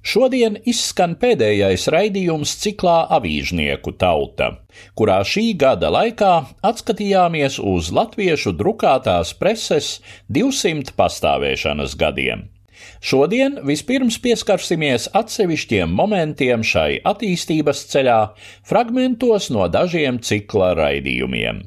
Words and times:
Šodien 0.00 0.54
izskan 0.64 1.12
pēdējais 1.20 1.82
raidījums 1.92 2.54
ciklā 2.62 3.02
Avīžnieku 3.12 3.92
tauta, 4.00 4.48
kurā 4.96 5.18
šī 5.28 5.50
gada 5.60 5.90
laikā 5.92 6.30
atskatījāmies 6.64 7.58
uz 7.60 7.90
latviešu 7.92 8.54
drukātās 8.56 9.34
preses 9.36 9.98
200 10.32 10.96
pastāvēšanas 10.96 11.98
gadiem. 12.00 12.48
Šodien 13.04 13.58
vispirms 13.68 14.16
pieskarsimies 14.24 15.10
atsevišķiem 15.20 15.92
momentiem 15.92 16.64
šai 16.64 17.02
attīstības 17.04 17.84
ceļā, 17.92 18.20
fragmentos 18.64 19.50
no 19.52 19.68
dažiem 19.68 20.22
cikla 20.24 20.72
raidījumiem. 20.80 21.60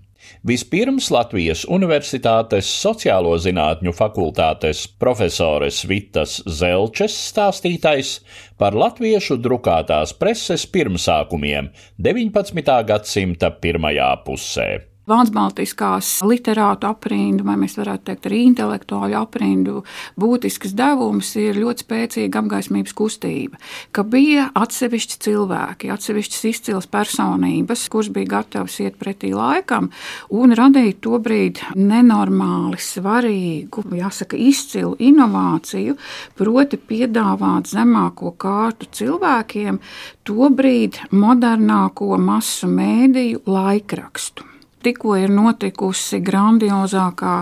Vispirms 0.47 1.09
Latvijas 1.13 1.63
Universitātes 1.65 2.69
sociālo 2.83 3.33
zinātņu 3.39 3.93
fakultātes 3.95 4.85
profesores 4.99 5.81
Vitas 5.89 6.39
Zelčes 6.47 7.15
stāstītais 7.31 8.17
par 8.59 8.77
latviešu 8.77 9.39
drukātās 9.41 10.15
preses 10.19 10.67
pirmsākumiem 10.69 11.73
19. 11.97 12.79
gadsimta 12.87 13.53
pirmajā 13.63 14.09
pusē. 14.27 14.92
Vācu-Baltiskās 15.03 16.21
literātu 16.23 16.87
aprindu, 16.87 17.43
vai 17.43 17.57
mēs 17.59 17.73
varētu 17.75 18.05
teikt, 18.07 18.27
arī 18.29 18.37
intelektuāļu 18.47 19.17
aprindu, 19.19 19.81
būtisks 20.15 20.71
devums 20.79 21.33
ir 21.41 21.59
ļoti 21.59 21.83
spēcīga 21.83 22.39
apgaismības 22.39 22.95
kustība, 22.95 23.59
ka 23.91 24.05
bija 24.07 24.45
atsevišķi 24.55 25.17
cilvēki, 25.25 25.89
atsevišķas 25.91 26.45
izcils 26.47 26.87
personības, 26.87 27.83
kuras 27.91 28.13
bija 28.15 28.31
gatavas 28.37 28.77
iet 28.79 28.95
pretī 29.01 29.33
laikam 29.35 29.89
un 30.31 30.55
radīt 30.55 31.01
to 31.03 31.19
brīdi 31.19 31.67
nenormāli 31.75 32.79
svarīgu, 32.79 33.83
jāsaka, 33.99 34.39
izcilu 34.39 34.95
inovāciju, 35.03 35.97
proti 36.39 36.79
piedāvāt 36.79 37.67
zemāko 37.75 38.31
kārtu 38.39 38.87
cilvēkiem 38.87 39.83
to 40.23 40.47
brīdi 40.47 41.11
modernāko 41.11 42.15
masu 42.15 42.71
mēdīju 42.71 43.43
laikrakstu 43.51 44.52
tikko 44.83 45.15
ir 45.21 45.31
notikusi 45.33 46.19
grandiozākā 46.23 47.37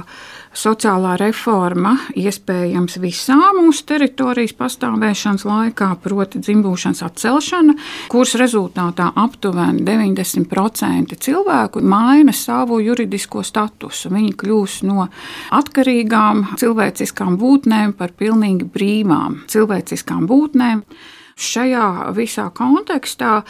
sociālā 0.51 1.15
reforma, 1.19 1.93
iespējams, 2.19 2.97
visā 3.01 3.37
mūsu 3.55 3.85
teritorijas 3.87 4.53
pastāvēšanas 4.59 5.45
laikā, 5.47 5.87
proti, 6.03 6.41
dzimbūšanas 6.43 7.03
atcelšana, 7.07 7.75
kuras 8.11 8.35
rezultātā 8.39 9.11
aptuveni 9.23 9.85
90% 9.87 11.15
cilvēku 11.23 11.83
maina 11.83 12.35
savu 12.35 12.81
juridisko 12.83 13.45
statusu. 13.47 14.11
Viņi 14.11 14.35
kļūst 14.43 14.85
no 14.89 15.07
atkarīgām 15.55 16.45
cilvēciskām 16.59 17.39
būtnēm 17.39 17.95
par 17.97 18.13
pilnīgi 18.19 18.67
brīvām 18.75 19.41
cilvēciskām 19.51 20.27
būtnēm 20.27 20.83
šajā 21.39 22.11
visā 22.15 22.47
kontekstā, 22.55 23.41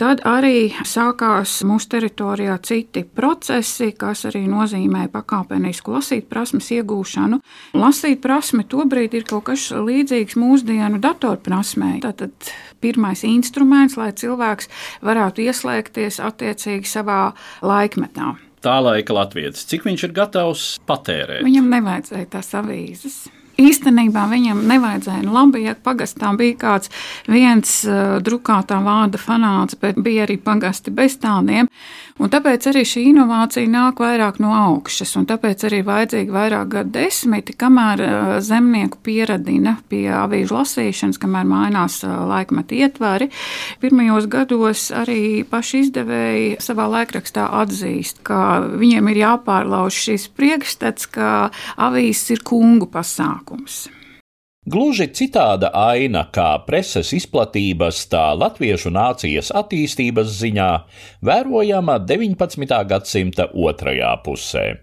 tad 0.00 0.22
arī 0.28 0.70
sākās 0.86 1.60
mūsu 1.66 1.90
teritorijā 1.94 2.56
citi 2.66 3.04
procesi, 3.04 3.92
kas 3.96 4.26
arī 4.30 4.44
nozīmē 4.50 5.06
pakāpenisku 5.12 5.96
lasīt 5.96 6.28
prasmes 6.30 6.70
iegūšanu. 6.76 7.40
Lasīt 7.78 8.22
prasme 8.24 8.66
tobrīd 8.68 9.16
ir 9.18 9.26
kaut 9.28 9.48
kas 9.50 9.70
līdzīgs 9.72 10.38
mūsdienu 10.40 11.00
datorprasmē. 11.02 11.96
Tātad 12.04 12.52
pirmais 12.80 13.24
instruments, 13.28 13.98
lai 14.00 14.12
cilvēks 14.16 14.70
varētu 15.06 15.48
ieslēgties 15.48 16.20
attiecīgi 16.24 16.88
savā 16.88 17.22
laikmetā. 17.64 18.36
Tā 18.60 18.76
laika 18.84 19.14
Latvijas, 19.16 19.64
cik 19.64 19.86
viņš 19.88 20.02
ir 20.04 20.16
gatavs 20.16 20.64
patērēt? 20.88 21.40
Viņam 21.46 21.70
nevajadzēja 21.72 22.32
tās 22.36 22.52
avīzes 22.60 23.22
īstenībā 23.60 24.26
viņam 24.30 24.62
nevajadzēja. 24.68 25.24
Nu, 25.26 25.34
labi, 25.36 25.64
ja 25.66 25.76
pagastā 25.76 26.32
bija 26.38 26.56
kāds 26.60 26.92
viens 27.30 27.80
uh, 27.88 28.18
drukātā 28.24 28.80
vārda 28.84 29.20
fanāts, 29.20 29.78
bet 29.80 29.98
bija 30.00 30.26
arī 30.26 30.38
pagasti 30.40 30.92
bez 30.94 31.18
tādiem. 31.20 31.68
Un 32.20 32.28
tāpēc 32.28 32.66
arī 32.68 32.82
šī 32.84 33.06
inovācija 33.14 33.68
nāk 33.70 34.00
vairāk 34.02 34.40
no 34.44 34.52
augšas, 34.52 35.14
un 35.16 35.24
tāpēc 35.28 35.64
arī 35.68 35.80
vajadzīgi 35.86 36.34
vairāk 36.34 36.68
gadu 36.74 36.92
desmiti, 36.98 37.56
kamēr 37.56 38.04
uh, 38.04 38.32
zemnieku 38.44 39.00
pieradina 39.04 39.78
pie 39.88 40.04
avīžu 40.12 40.58
lasīšanas, 40.58 41.20
kamēr 41.20 41.48
mainās 41.48 42.00
uh, 42.04 42.18
laikmeta 42.30 42.76
ietvari. 42.76 43.30
Pirmajos 43.80 44.28
gados 44.32 44.88
arī 44.94 45.46
paši 45.48 45.84
izdevēji 45.86 46.50
savā 46.62 46.88
laikrakstā 46.92 47.48
atzīst, 47.62 48.20
ka 48.26 48.60
viņiem 48.80 49.12
ir 49.12 49.22
jāpārlauž 49.24 50.02
šis 50.08 50.28
priekšstats, 50.36 51.08
ka 51.16 51.30
avīzes 51.80 52.36
ir 52.36 52.44
kungu 52.46 52.88
pasākums 52.90 53.49
pasākums. 53.50 53.88
Gluži 54.70 55.08
citāda 55.08 55.70
aina 55.72 56.26
kā 56.30 56.60
preses 56.66 57.12
izplatības, 57.16 58.06
tā 58.12 58.34
latviešu 58.36 58.90
nācijas 58.92 59.50
attīstības 59.56 60.28
ziņā 60.36 60.70
vērojama 61.24 61.98
19. 62.04 62.84
gadsimta 62.86 63.48
otrajā 63.54 64.12
pusē. 64.22 64.76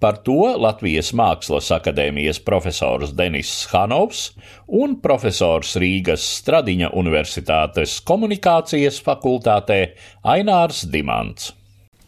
Par 0.00 0.16
to 0.26 0.56
Latvijas 0.58 1.12
Mākslas 1.14 1.68
akadēmijas 1.70 2.40
profesors 2.42 3.12
Denis 3.14 3.68
Hanovs 3.70 4.32
un 4.66 4.96
profesors 4.98 5.76
Rīgas 5.78 6.24
Stradiņa 6.40 6.90
Universitātes 6.98 8.00
komunikācijas 8.02 8.98
fakultātē 9.04 9.92
Ainārs 10.24 10.82
Dimants. 10.90 11.52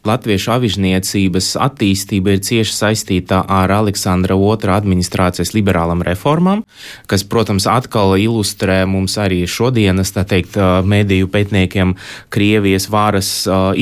Latviešu 0.09 0.55
avižniecības 0.55 1.53
attīstība 1.61 2.33
ir 2.33 2.45
cieši 2.45 2.73
saistīta 2.73 3.43
ar 3.45 3.73
Aleksandra 3.75 4.37
II 4.39 4.71
administrācijas 4.73 5.53
liberālam 5.53 6.01
reformām, 6.07 6.63
kas, 7.11 7.25
protams, 7.29 7.67
atkal 7.69 8.17
ilustrē 8.17 8.87
mums 8.89 9.19
arī 9.21 9.43
šodienas, 9.45 10.15
tā 10.17 10.25
teikt, 10.25 10.57
mediju 10.89 11.29
pētniekiem 11.29 11.93
Krievijas 12.33 12.89
varas 12.89 13.31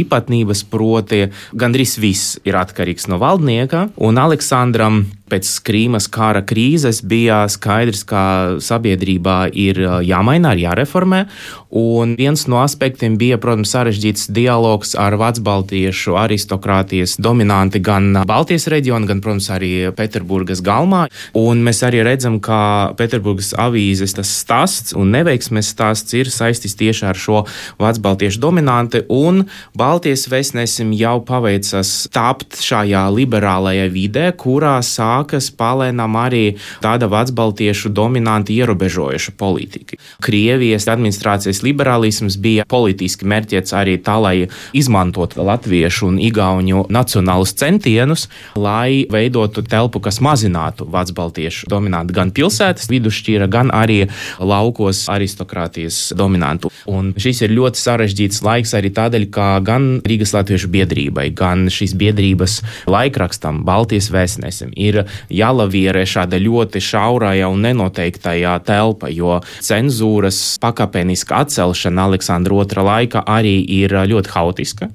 īpatnības, 0.03 0.65
proti 0.67 1.29
gandrīz 1.55 1.95
viss 2.03 2.39
ir 2.43 2.59
atkarīgs 2.59 3.07
no 3.13 3.21
valdnieka, 3.23 3.89
un 4.03 4.19
Aleksandram 4.19 5.05
pēc 5.31 5.51
Krīmas 5.67 6.09
kara 6.13 6.43
krīzes 6.47 7.03
bija 7.07 7.45
skaidrs, 7.51 8.05
ka 8.09 8.23
sabiedrībā 8.65 9.39
ir 9.53 9.81
jāmaina, 10.07 10.55
ir 10.57 10.67
jāreformē. 10.67 11.25
Un 11.69 12.15
viens 12.17 12.47
no 12.49 12.63
aspektiem 12.63 13.19
bija, 13.21 13.37
protams, 13.41 13.75
sarežģīts 13.75 14.31
dialogs 14.33 14.95
ar 14.97 15.19
Vācu-Baltiešu 15.21 16.17
aristokrātijas 16.17 17.19
dominanti 17.21 17.83
gan 17.85 18.15
Baltijas 18.29 18.71
reģionā, 18.73 19.11
gan, 19.11 19.21
protams, 19.25 19.51
arī 19.53 19.73
Pēterburgas 19.93 20.63
galmā. 20.65 21.05
Un 21.37 21.61
mēs 21.67 21.83
arī 21.85 22.01
redzam, 22.07 22.39
ka 22.41 22.95
Pēterburgas 22.97 23.53
avīzes 23.61 24.17
tas 24.17 24.31
stāsts 24.41 24.97
un 24.97 25.13
neveiksmes 25.13 25.69
stāsts 25.75 26.17
ir 26.17 26.33
saistīts 26.33 26.79
tieši 26.81 27.05
ar 27.11 27.21
šo 27.21 27.45
Vācu-Baltiešu 27.81 28.41
dominanti. 28.41 29.05
Un 29.13 29.45
Baltijas 29.77 30.25
vēstnesim 30.33 30.95
jau 30.97 31.19
paveicas 31.29 32.09
tapt 32.15 32.63
šajā 32.65 33.05
liberālajā 33.13 33.91
vidē, 33.93 34.31
kurā 34.41 34.79
sāk 34.81 35.18
sākas 35.19 35.51
palēnām 35.51 36.17
arī 36.19 36.57
tāda 36.83 37.09
vecbaltiešu 37.11 37.91
dominanti 37.91 38.57
ierobežojoša 38.59 39.35
politika. 39.37 39.99
Krievijas 40.23 40.89
administrācijas 40.89 41.63
liberālisms 41.67 42.39
bija 42.39 42.65
politiski 42.69 43.27
mērķēts 43.27 43.75
arī 43.75 43.99
tā, 43.99 44.19
lai 44.21 44.49
izmantotu 44.73 45.43
latviešu 45.43 46.09
un 46.09 46.19
igauņu 46.23 46.87
nacionālus 46.91 47.55
centienus, 47.59 48.29
lai 48.57 49.07
veidotu 49.11 49.63
telpu, 49.63 50.01
kas 50.01 50.21
mazinātu 50.21 50.87
vecbaltiešu 50.89 51.69
dominantu 51.71 52.15
gan 52.15 52.33
pilsētas 52.35 52.89
vidusšķīra, 52.91 53.49
gan 53.51 53.73
arī 53.75 54.07
laukos 54.39 55.07
aristokrātijas 55.11 56.13
dominantu. 56.17 56.71
Un 56.89 57.13
šis 57.19 57.43
ir 57.47 57.55
ļoti 57.57 57.83
sarežģīts 57.83 58.43
laiks 58.47 58.75
arī 58.79 58.93
tādēļ, 58.95 59.29
ka 59.35 59.49
gan 59.65 59.91
Rīgas 60.07 60.35
Latviešu 60.37 60.71
biedrībai, 60.73 61.29
gan 61.37 61.67
šīs 61.73 61.97
biedrības 61.99 62.61
laikrakstam, 62.89 63.65
Baltijas 63.67 64.11
vēstnesim, 64.15 64.73
ir 64.79 65.03
jālavierē 65.33 66.05
šāda 66.09 66.41
ļoti 66.43 66.83
šaurajā 66.83 67.49
un 67.53 67.65
nenoteiktajā 67.67 68.55
telpa, 68.67 69.11
jo 69.13 69.39
cenzūras 69.65 70.59
pakāpeniska 70.63 71.43
atcelšana 71.45 72.09
Aleksandra 72.09 72.49
II 72.49 72.85
laika 72.87 73.23
arī 73.29 73.59
ir 73.79 73.93
ļoti 74.09 74.33
haotiska, 74.33 74.89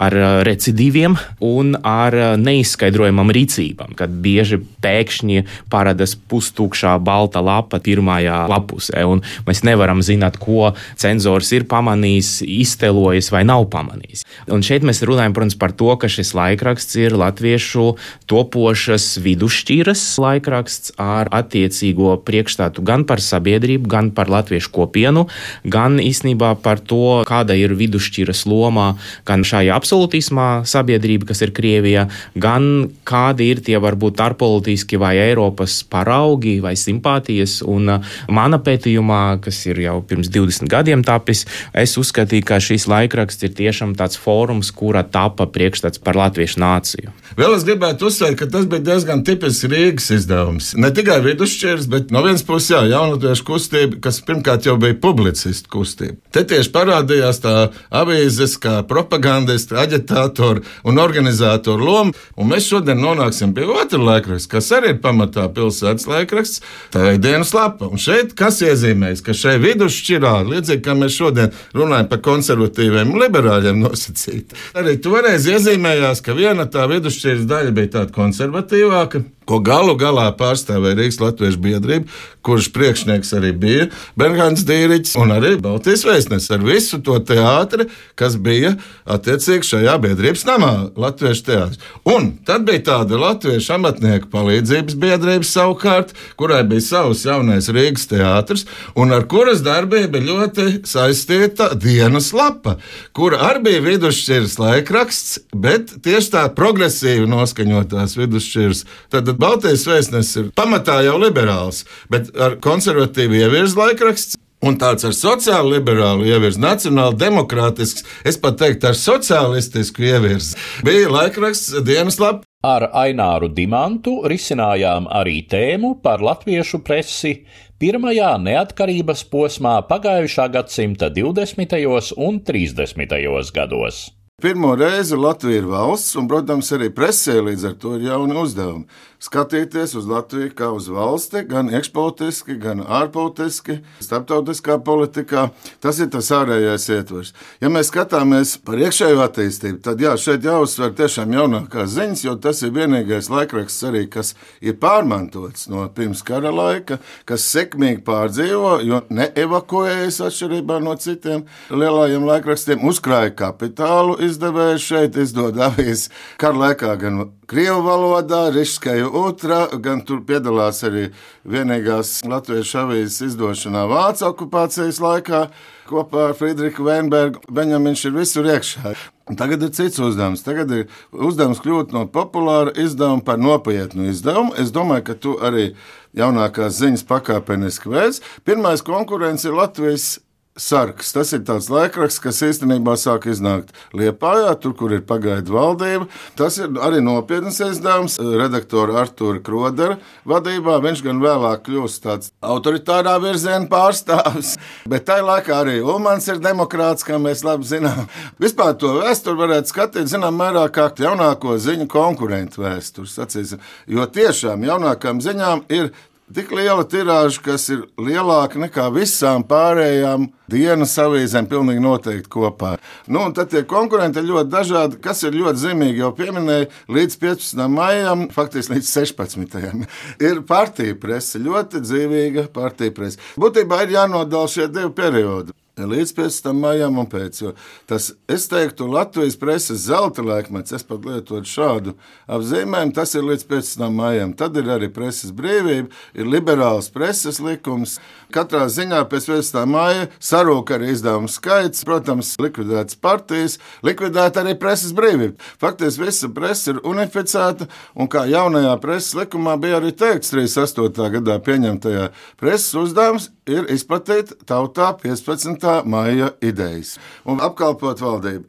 ar 0.00 0.16
recidīviem 0.46 1.16
un 1.44 1.74
ar 1.86 2.14
neizskaidrojamam 2.40 3.32
rīcībām, 3.34 3.96
kad 3.98 4.12
bieži 4.22 4.60
pēkšņi 4.82 5.44
parādās 5.72 6.16
pustūkšā 6.30 6.96
balta 7.04 7.42
lapa 7.44 7.80
pirmajā 7.82 8.44
lapusē, 8.50 9.04
un 9.08 9.24
mēs 9.48 9.64
nevaram 9.66 10.02
zināt, 10.04 10.38
ko 10.40 10.72
cenzors 11.00 11.52
ir 11.56 11.66
pamanījis, 11.70 12.40
iztelojis 12.46 13.30
vai 13.34 13.42
nav 13.48 13.66
pamanījis. 13.72 14.24
Un 14.52 14.64
šeit 14.66 14.86
mēs 14.86 15.02
runājam, 15.06 15.34
protams, 15.36 15.58
par 15.60 15.74
to, 15.76 15.90
ka 16.00 16.10
šis 16.10 16.32
laikraksts 16.36 16.98
ir 17.00 17.16
latviešu 17.18 17.86
topošas 18.30 19.12
vidusšķiras 19.60 20.18
laikraksts 20.20 20.92
ar 20.98 21.28
attiecīgo 21.30 22.16
priekšstātu 22.24 22.82
gan 22.82 23.04
par 23.04 23.20
sabiedrību, 23.20 23.88
gan 23.88 24.10
par 24.10 24.28
latviešu 24.30 24.70
kopienu, 24.72 25.26
gan 25.64 25.98
īstenībā 26.00 26.56
par 26.62 26.80
to, 26.80 27.24
kāda 27.28 27.54
ir 27.54 27.74
vidusšķiras 27.74 28.46
loma 28.46 28.96
gan 29.26 29.44
šajā 29.44 29.74
absolūtismā 29.76 30.64
sabiedrība, 30.64 31.28
kas 31.28 31.42
ir 31.42 31.52
Krievija, 31.52 32.08
gan 32.34 32.90
kādi 33.04 33.50
ir 33.50 33.60
tie 33.60 33.78
varbūt 33.78 34.20
ārpolitiski 34.20 34.98
vai 34.98 35.16
Eiropas 35.18 35.82
paraugi 35.84 36.60
vai 36.60 36.74
simpātijas. 36.74 37.60
Un 37.62 37.88
uh, 37.88 38.16
mana 38.28 38.58
pētījumā, 38.58 39.40
kas 39.44 39.60
ir 39.66 39.80
jau 39.84 40.00
pirms 40.02 40.30
20 40.30 40.70
gadiem 40.70 41.04
tapis, 41.04 41.44
es 41.74 41.96
uzskatīju, 42.00 42.46
ka 42.48 42.60
šis 42.60 42.88
laikraksts 42.90 43.44
ir 43.44 43.54
tiešām 43.56 43.94
tāds 43.98 44.18
fórums, 44.18 44.72
kura 44.72 45.04
tapa 45.04 45.46
priekšstats 45.50 46.00
par 46.00 46.16
latviešu 46.16 46.60
nāciju. 46.60 47.14
Vēl 47.38 47.54
es 47.54 47.64
gribētu 47.66 48.08
uzsvērt, 48.08 48.38
ka 48.40 48.48
tas 48.50 48.66
bija 48.70 48.82
diezgan 48.90 49.22
tipisks 49.26 49.49
Rīgas 49.70 50.10
izdevums. 50.14 50.72
Ne 50.80 50.90
tikai 50.94 51.20
vidusšķirs, 51.24 51.88
bet 51.90 52.10
no 52.14 52.22
vienas 52.24 52.44
puses, 52.46 52.72
jā, 52.72 52.80
jaunatiešu 52.90 53.46
kustība, 53.46 54.00
kas 54.04 54.20
pirmkārt 54.26 54.66
jau 54.68 54.76
bija 54.80 54.96
publicistu 55.00 55.70
kustība. 55.72 56.18
Te 56.34 56.44
tieši 56.48 56.72
parādījās 56.74 57.42
tā 57.44 57.54
avīzes, 58.00 58.56
kā 58.62 58.80
propagandisti, 58.88 59.76
aģitātori 59.80 60.64
un 60.88 61.00
organizatori 61.02 61.86
loma, 61.86 62.14
un 62.36 62.50
mēs 62.50 62.68
šodien 62.70 63.00
nonāksim 63.00 63.54
pie 63.56 63.68
otra 63.70 64.00
laikraksta, 64.00 64.56
kas 64.56 64.70
arī 64.76 64.94
ir 64.94 65.00
pamatā 65.04 65.46
pilsētas 65.54 66.08
laikraksts, 66.10 66.64
tā 66.94 67.14
ir 67.14 67.22
dienas 67.22 67.54
lapa. 67.56 67.90
Un 67.90 68.00
šeit 68.00 68.34
kas 68.38 68.60
iezīmējas, 68.66 69.24
ka 69.26 69.36
šeit 69.36 69.60
vidusšķirā, 69.64 70.34
līdzīgi 70.48 70.84
kā 70.84 70.94
mēs 70.98 71.16
šodien 71.18 71.54
runājam 71.76 72.08
par 72.10 72.22
konservatīviem 72.24 73.12
un 73.12 73.20
liberāļiem 73.24 73.82
nosacīt, 73.82 74.54
arī 74.78 74.96
toreiz 75.02 75.48
iezīmējās, 75.50 76.22
ka 76.24 76.36
viena 76.38 76.66
tā 76.70 76.86
vidusšķiras 76.90 77.46
daļa 77.50 77.76
bija 77.76 77.94
tāda 77.98 78.14
konservatīvāka, 78.16 79.24
ko 79.50 79.58
galu 79.64 79.96
galā 79.98 80.28
pārstāvēja 80.38 80.98
Rīgas 81.00 81.20
Latvijas 81.22 81.58
biedrība, 81.60 82.06
kurš 82.46 82.70
priekšnieks 82.74 83.32
arī 83.36 83.50
bija 83.52 83.88
Bernhāns 84.18 84.62
Dīriķis 84.68 85.16
un 85.20 85.34
arī 85.34 85.56
Baltijas 85.60 86.06
vēstnesis 86.06 86.54
ar 86.54 86.62
visu 86.64 87.00
to 87.04 87.18
teātri, 87.26 87.88
kas 88.18 88.36
bija 88.40 88.76
attiecīgi 89.10 89.66
šajā 89.72 89.96
biedrības 90.04 90.46
namā, 90.48 90.72
Latviešu 91.00 91.46
teātris. 91.48 91.82
Un 92.08 92.30
tad 92.46 92.64
bija 92.68 92.84
tāda 92.90 93.18
Latviešu 93.20 93.74
amatnieku 93.76 94.30
palīdzības 94.32 94.96
biedrība 95.00 95.48
savukārt, 95.48 96.14
kurai 96.40 96.62
bija 96.70 96.86
savs 96.86 97.26
jaunais 97.26 97.68
Rīgas 97.72 98.06
teātris, 98.10 98.66
un 98.96 99.12
ar 99.16 99.26
kuras 99.30 99.64
darbību 99.66 100.22
ļoti 100.30 100.68
saistīta 100.88 101.72
dienas 101.80 102.30
lapa, 102.36 102.78
kura 103.16 103.42
arī 103.50 103.66
bija 103.66 103.84
vidusšķiras 103.88 104.56
laikraksts, 104.60 105.38
bet 105.52 105.96
tieši 106.04 106.32
tā 106.36 106.46
progresīvi 106.56 107.28
noskaņotās 107.28 108.16
vidusšķiras. 108.20 108.84
Tad 109.12 109.28
Baltijas 109.40 109.86
vēstnesis 109.88 110.36
ir 110.36 110.52
pamatā 110.56 110.98
jau 111.06 111.16
liberāls, 111.20 111.84
bet 112.12 112.28
ar 112.36 112.58
konservatīvu 112.60 113.38
ievirzi 113.40 113.78
laikraksts. 113.78 114.38
Un 114.60 114.76
tāds 114.76 115.06
ar 115.08 115.14
sociāli 115.16 115.78
liberālu 115.78 116.26
ievirzi, 116.28 116.60
nacionāli 116.60 117.16
demokrātisks, 117.22 118.04
es 118.28 118.36
pat 118.36 118.58
teiktu, 118.60 118.90
ar 118.90 118.98
sociālistisku 118.98 120.04
ievirzi, 120.04 120.58
bija 120.84 121.08
laikraksts 121.08 121.78
dienas 121.86 122.20
lapa. 122.20 122.44
Ar 122.60 122.90
Aināru 123.06 123.48
Dimantu 123.56 124.18
risinājām 124.28 125.08
arī 125.08 125.38
tēmu 125.48 125.94
par 126.04 126.20
latviešu 126.20 126.82
presi 126.84 127.38
pirmajā 127.80 128.34
neatkarības 128.44 129.24
posmā 129.32 129.78
pagājušā 129.88 130.50
gadsimta 130.52 131.08
20. 131.08 132.12
un 132.20 132.42
30. 132.44 133.54
gados. 133.56 134.10
Pirmo 134.40 134.74
reizi 134.74 135.16
Latvija 135.16 135.60
ir 135.60 135.68
valsts, 135.68 136.16
un, 136.16 136.28
protams, 136.30 136.72
arī 136.72 136.88
presē 136.94 137.40
līdz 137.44 137.66
ar 137.68 137.78
to 137.82 137.96
ir 137.98 138.08
jauni 138.08 138.38
uzdevumi 138.40 138.88
skatīties 139.20 139.94
uz 139.98 140.08
Latviju 140.08 140.50
kā 140.56 140.70
uz 140.72 140.88
valsti, 140.90 141.42
gan 141.48 141.68
iekšpolitiski, 141.72 142.56
gan 142.60 142.80
ārpolitiski, 142.80 143.80
starptautiskā 144.00 144.78
politikā. 144.84 145.48
Tas 145.84 146.00
ir 146.00 146.08
tas 146.12 146.30
ārējais 146.34 146.88
ietvers. 146.96 147.34
Ja 147.60 147.70
mēs 147.72 147.90
skatāmies 147.92 148.56
par 148.64 148.80
iekšējo 148.80 149.20
attīstību, 149.26 149.80
tad 149.84 150.00
jā, 150.00 150.14
šeit 150.20 150.46
jāuzsver 150.48 150.94
tiešām 150.96 151.36
jaunākās 151.36 151.92
ziņas, 151.96 152.24
jo 152.24 152.36
tas 152.40 152.62
ir 152.64 152.72
vienīgais 152.76 153.28
laikraksts 153.32 153.88
arī, 153.90 154.06
kas 154.10 154.32
ir 154.64 154.78
pārmantots 154.80 155.68
no 155.72 155.84
pirms 155.94 156.24
kara 156.26 156.52
laika, 156.54 157.00
kas 157.28 157.44
sekmīgi 157.52 158.00
pārdzīvo, 158.06 158.72
jo 158.88 159.02
neevakuējas 159.12 160.22
atšķirībā 160.30 160.80
no 160.84 160.96
citiem 161.00 161.44
lielajiem 161.68 162.24
laikrakstiem, 162.24 162.88
uzkrāja 162.88 163.34
kapitālu 163.36 164.16
izdevēju 164.30 164.80
šeit, 164.82 165.18
izdod 165.20 165.58
avīzes 165.60 166.08
kara 166.40 166.64
laikā 166.64 166.94
gan 167.00 167.20
Krievu 167.50 167.82
valodā, 167.82 168.44
Rišskaja 168.54 169.08
Utra, 169.10 169.64
gan 169.82 170.04
tur 170.06 170.22
piedalās 170.26 170.84
arī 170.86 171.08
vienīgās 171.42 172.20
latviešu 172.30 172.84
avīzes 172.84 173.24
izdošanā 173.32 173.88
Vācu 173.90 174.28
okupācijas 174.30 175.02
laikā 175.02 175.48
kopā 175.90 176.28
ar 176.30 176.36
Friedrichu 176.38 176.86
Weinbergu. 176.86 177.42
Viņam 177.50 177.90
viņš 177.90 178.04
ir 178.06 178.14
visur 178.14 178.46
iekšā. 178.46 178.94
Tagad 179.38 179.62
ir 179.62 179.74
cits 179.74 179.98
uzdevums. 180.02 180.42
Tagad 180.46 180.70
ir 180.74 180.86
uzdevums 181.10 181.60
kļūt 181.62 181.94
no 181.94 182.06
populāra 182.10 182.74
izdevuma 182.78 183.22
par 183.26 183.38
nopietnu 183.42 184.08
izdevumu. 184.10 184.54
Es 184.58 184.72
domāju, 184.74 185.06
ka 185.10 185.18
tu 185.18 185.36
arī 185.42 185.72
jaunākās 186.18 186.78
ziņas 186.80 187.06
pakāpeniski 187.10 187.90
veids. 187.92 188.22
Pirmais 188.46 188.82
konkurence 188.86 189.46
ir 189.46 189.58
Latvijas 189.58 190.16
sarks. 190.60 191.12
Tas 191.14 191.32
ir 191.36 191.44
tāds 191.48 191.70
laikraksts, 191.72 192.22
kas 192.22 192.40
īstenībā 192.46 192.96
sāk 193.00 193.28
iznākt 193.30 193.72
Liepājā, 193.96 194.52
tur, 194.60 194.74
kur 194.78 194.94
ir 194.94 195.02
pagaidu 195.06 195.54
valdība. 195.56 196.08
Tas 196.38 196.58
ir 196.60 196.76
arī 196.84 197.00
nopietns 197.04 197.60
izdevums 197.64 198.18
redaktora 198.20 199.00
Artura 199.02 199.40
Krodera 199.44 199.98
vadībā. 200.28 200.78
Viņš 200.84 201.04
gan 201.06 201.22
vēlāk 201.22 201.64
kļūst 201.68 202.04
tāds 202.04 202.32
autoritārā 202.44 203.16
virziena 203.22 203.68
pārstāvis, 203.70 204.56
bet 204.90 205.08
tajā 205.08 205.26
laikā 205.26 205.56
arī 205.62 205.78
Ulmans 205.80 206.28
ir 206.30 206.42
demokrāts, 206.42 207.06
kā 207.06 207.18
mēs 207.22 207.44
labi 207.46 207.68
zinām. 207.68 208.06
Vispār 208.42 208.76
to 208.80 208.96
vēsturi 209.00 209.40
varētu 209.40 209.72
skatīt, 209.72 210.10
zinām, 210.12 210.36
mērā 210.40 210.66
kā 210.74 210.90
jaunāko 211.00 211.56
ziņu 211.60 211.88
konkurentu 211.90 212.64
vēsturi, 212.64 213.08
sacīsim, 213.10 213.60
jo 213.90 214.06
tiešām 214.10 214.64
jaunākām 214.66 215.20
ziņām 215.24 215.64
ir 215.72 215.92
tik 216.34 216.52
liela 216.54 216.84
tirāža, 216.86 217.40
kas 217.44 217.68
ir 217.72 217.84
lielāka 218.00 218.60
nekā 218.60 218.86
visām 218.94 219.44
pārējām 219.46 220.28
dienas 220.50 220.96
avīzēm, 221.00 221.48
pilnīgi 221.50 221.82
noteikti 221.84 222.30
kopā. 222.32 222.74
Nu, 223.10 223.26
tad 223.36 223.52
tie 223.52 223.62
konkurenti 223.68 224.22
ir 224.22 224.28
ļoti 224.30 224.52
dažādi, 224.52 225.00
kas 225.02 225.22
ir 225.26 225.36
ļoti 225.38 225.64
zīmīgi. 225.64 226.02
Jau 226.02 226.10
pieminēju, 226.18 226.70
līdz 226.96 227.18
15. 227.22 227.64
maijam, 227.70 228.26
faktiski 228.34 228.76
līdz 228.78 228.92
16. 228.96 229.86
ir 230.30 230.42
partija 230.48 230.98
presa, 231.00 231.42
ļoti 231.42 231.84
dzīvīga 231.86 232.50
partija 232.54 232.94
presa. 232.96 233.22
Būtībā 233.40 233.84
ir 233.84 233.98
jānodala 233.98 234.50
šie 234.50 234.70
divi 234.70 234.92
periodi. 234.96 235.59
Līdz 235.78 236.12
pēc 236.16 236.38
tam 236.44 236.60
maijam 236.64 236.98
un 237.00 237.08
pēc. 237.10 237.42
Tas, 237.88 238.10
es 238.30 238.46
teiktu, 238.50 238.88
Latvijas 238.90 239.36
preses 239.40 239.86
zelta 239.86 240.24
laikmets, 240.24 240.74
es 240.76 240.84
pat 240.86 241.04
lietotu 241.06 241.48
šādu 241.48 241.94
apzīmējumu, 242.30 242.94
tas 242.96 243.14
ir 243.14 243.26
līdz 243.26 243.46
pēc 243.50 243.72
tam 243.80 243.96
maijam. 244.00 244.34
Tad 244.36 244.56
ir 244.60 244.70
arī 244.72 244.90
preses 244.92 245.32
brīvība, 245.36 245.90
ir 246.14 246.30
liberāls 246.30 246.90
preses 246.92 247.40
likums. 247.44 247.98
Katrā 248.30 248.66
ziņā 248.70 249.02
pēc 249.10 249.26
pēc 249.30 249.52
tam 249.54 249.74
maija 249.74 250.06
sarūk 250.22 250.70
arī 250.76 250.92
izdevumu 250.94 251.30
skaits, 251.30 251.84
protams, 251.86 252.36
likvidētas 252.42 252.98
partijas, 253.02 253.58
likvidēta 253.86 254.44
arī 254.44 254.54
preses 254.60 254.94
brīvība. 254.96 255.34
Faktiski 255.60 256.04
visa 256.04 256.30
presa 256.34 256.74
ir 256.74 256.82
unificēta, 256.86 257.66
un 257.98 258.10
kā 258.10 258.26
jaunajā 258.30 258.76
preses 258.82 259.16
likumā 259.18 259.56
bija 259.60 259.80
arī 259.80 259.90
teikts 259.96 260.34
38. 260.34 261.10
gadā 261.16 261.40
pieņemtajā 261.42 262.10
preses 262.40 262.76
uzdevums 262.78 263.30
ir 263.50 263.66
izplatīt 263.72 264.32
tautā 264.46 264.92
15 265.02 265.59
maija 265.84 266.30
idejas 266.42 266.98
un 267.24 267.40
apkalpot 267.40 268.00
valdību. 268.00 268.44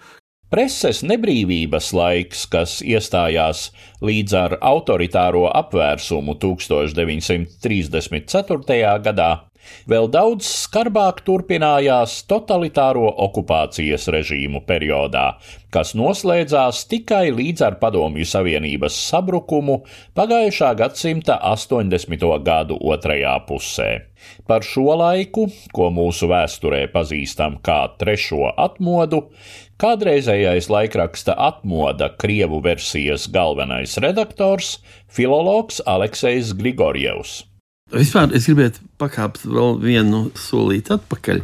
Preses 0.51 0.99
nebrīvības 1.07 1.93
laiks, 1.95 2.41
kas 2.51 2.83
iestājās 2.83 3.71
līdz 4.03 4.33
ar 4.35 4.59
autoritāro 4.59 5.47
apvērsumu 5.47 6.35
1934. 6.43 8.99
gadā, 9.05 9.29
Vēl 9.89 10.09
daudz 10.13 10.45
skarbāk 10.45 11.23
turpinājās 11.25 12.19
totalitāro 12.29 13.07
okupācijas 13.25 14.07
režīmu 14.13 14.61
periodā, 14.67 15.37
kas 15.73 15.95
noslēdzās 15.97 16.83
tikai 16.91 17.31
līdz 17.33 17.65
ar 17.67 17.79
Padomju 17.81 18.27
Savienības 18.27 18.97
sabrukumu 19.07 19.81
pagājušā 20.17 20.71
gadsimta 20.79 21.39
80. 21.53 22.27
gadu 22.45 22.77
otrajā 22.77 23.35
pusē. 23.47 23.91
Par 24.45 24.65
šo 24.65 24.93
laiku, 24.99 25.47
ko 25.73 25.89
mūsu 25.93 26.29
vēsturē 26.29 26.83
pazīstam 26.93 27.57
kā 27.65 27.79
trešo 27.97 28.51
atmodu, 28.53 29.23
kādreizējais 29.81 30.69
laikraksta 30.69 31.33
atmoda 31.49 32.11
Krievu 32.21 32.61
versijas 32.61 33.25
galvenais 33.33 33.97
redaktors- 33.97 34.75
filologs 35.15 35.81
Aleksejs 35.85 36.53
Grigorjevs. 36.53 37.50
Vispār 37.91 38.31
es 38.37 38.45
gribētu 38.47 38.85
pakāpt 39.01 39.41
vēl 39.43 39.73
vienu 39.81 40.21
solīti 40.39 40.93
atpakaļ 40.95 41.41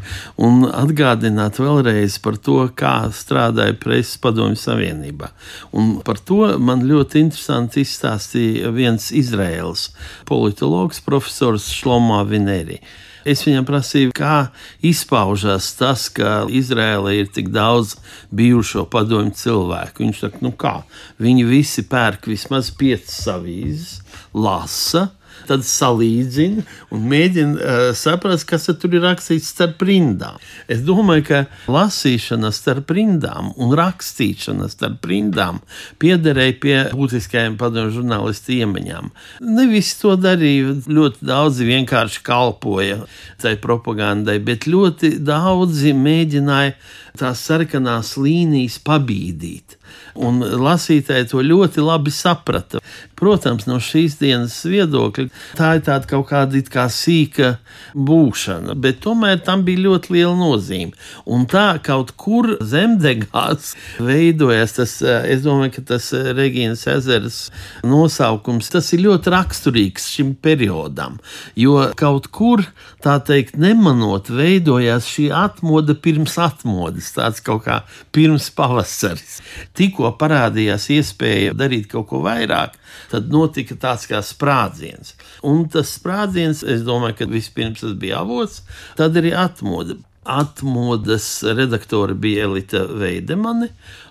un 0.48 0.62
atgādināt 0.70 1.60
vēlreiz 1.60 2.16
par 2.24 2.38
to, 2.39 2.62
kā 2.72 3.10
strādāja 3.12 3.75
Preses 3.82 4.16
padomju 4.24 4.56
savienībā. 4.62 5.27
Un 5.75 5.98
par 6.08 6.22
to 6.24 6.54
man 6.63 6.86
ļoti 6.88 7.25
interesanti 7.25 7.84
izstāstīja 7.84 8.72
viens 8.72 9.10
Izraels 9.12 9.89
politologs, 10.30 11.04
profesors 11.04 11.68
Šlomā 11.75 12.22
Vinēri. 12.30 12.80
Es 13.27 13.44
viņam 13.44 13.68
prasīju, 13.68 14.13
kā 14.16 14.48
izpaužās 14.88 15.74
tas, 15.75 16.08
ka 16.08 16.46
Izrēlē 16.48 17.18
ir 17.18 17.27
tik 17.36 17.51
daudz 17.51 17.98
bijušo 18.32 18.86
padomju 18.88 19.36
cilvēku. 19.36 20.06
Viņš 20.06 20.24
saka, 20.24 20.39
nu 20.48 20.54
kā, 20.56 20.77
viņi 21.20 21.44
visi 21.50 21.84
pērk 21.92 22.32
vismaz 22.32 22.72
piecas 22.72 23.20
avīzes, 23.36 23.98
lasa, 24.32 25.10
tad 25.48 25.66
salīdzina 25.68 26.66
un 26.94 27.06
mēģina 27.12 27.56
uh, 27.58 27.84
saprast, 27.98 28.48
kas 28.50 28.68
tur 28.80 28.98
ir 28.98 29.04
rakstīts 29.06 29.50
starp 29.54 29.82
rindām. 29.88 30.38
Es 30.72 30.84
domāju, 30.86 31.25
ka 31.27 31.42
lasīšana 31.72 32.51
starp 32.56 32.92
rindām 32.96 33.54
un 33.56 33.74
rakstīšana 33.77 34.70
starp 34.72 35.08
rindām 35.10 35.62
piederēja 36.01 36.58
pie 36.62 36.77
būtiskajiem 36.98 37.58
padomju 37.60 37.98
žurnālistu 38.00 38.58
iemaņām. 38.60 39.12
Ne 39.48 39.68
visi 39.72 39.98
to 40.01 40.16
darīja, 40.20 40.75
ļoti 40.88 41.27
daudzi 41.27 41.68
vienkārši 41.68 42.24
kalpoja 42.27 43.01
tai 43.42 43.56
propagandai, 43.62 44.39
bet 44.44 44.68
ļoti 44.70 45.18
daudzi 45.25 45.94
mēģināja 45.98 46.75
tās 47.18 47.42
sarkanās 47.48 48.16
līnijas 48.22 48.77
pabīdīt. 48.86 49.77
Un 50.17 50.41
lasītāji 50.41 51.29
to 51.31 51.43
ļoti 51.45 51.83
labi 51.83 52.13
saprata. 52.13 52.81
Protams, 53.17 53.65
no 53.69 53.79
šīs 53.81 54.17
dienas 54.19 54.55
viedokļa 54.69 55.27
tā 55.57 55.71
ir 55.77 55.83
tāda 55.88 56.09
kaut 56.09 56.27
kāda 56.29 56.62
kā 56.69 56.86
sīka 56.91 57.55
būšana, 57.97 58.75
bet 58.77 59.00
tomēr 59.05 59.39
tam 59.45 59.63
bija 59.65 59.83
ļoti 59.88 60.13
liela 60.13 60.36
nozīme. 60.38 60.93
Un 61.25 61.47
tā 61.50 61.79
kaut 61.86 62.13
kur 62.19 62.55
zemdegās 62.62 63.74
veidojas 64.01 64.77
tas, 64.77 64.93
es 65.01 65.41
domāju, 65.45 65.77
ka 65.77 65.86
tas 65.93 66.12
Regīnas 66.13 66.86
ezeras 66.91 67.39
nosaukums, 67.86 68.69
tas 68.74 68.91
ir 68.93 69.05
ļoti 69.07 69.33
raksturīgs 69.33 70.09
šim 70.13 70.36
periodam, 70.41 71.17
jo 71.57 71.79
kaut 71.97 72.29
kur, 72.33 72.65
tā 73.03 73.17
teikt, 73.25 73.57
nemanot, 73.62 74.29
veidojās 74.33 75.09
šī 75.09 75.29
atmoda 75.33 75.97
pirms 75.97 76.38
atmodas, 76.41 77.13
tāds 77.17 77.41
kaut 77.45 77.65
kā 77.65 77.81
pirms 78.13 78.50
pavasaris. 78.53 79.39
Tikko 79.77 80.06
parādījās 80.19 80.89
iespēja 80.95 81.55
darīt 81.57 81.89
kaut 81.91 82.07
ko 82.11 82.21
vairāk, 82.25 82.75
tad 83.11 83.31
notika 83.33 83.77
tāds 83.79 84.07
kā 84.09 84.21
sprādziens. 84.25 85.15
Un 85.47 85.65
tas 85.71 85.93
sprādziens, 85.97 86.63
es 86.63 86.85
domāju, 86.87 87.19
ka 87.21 87.31
vispirms 87.31 87.83
tas 87.83 87.95
bija 87.99 88.21
avots, 88.23 88.61
tad 88.99 89.17
arī 89.19 89.33
atmoda. 89.35 89.97
Atmodas 90.27 91.27
redaktori 91.55 92.15
bija 92.19 92.49
Elita 92.49 92.81
Veidemane, 92.83 93.69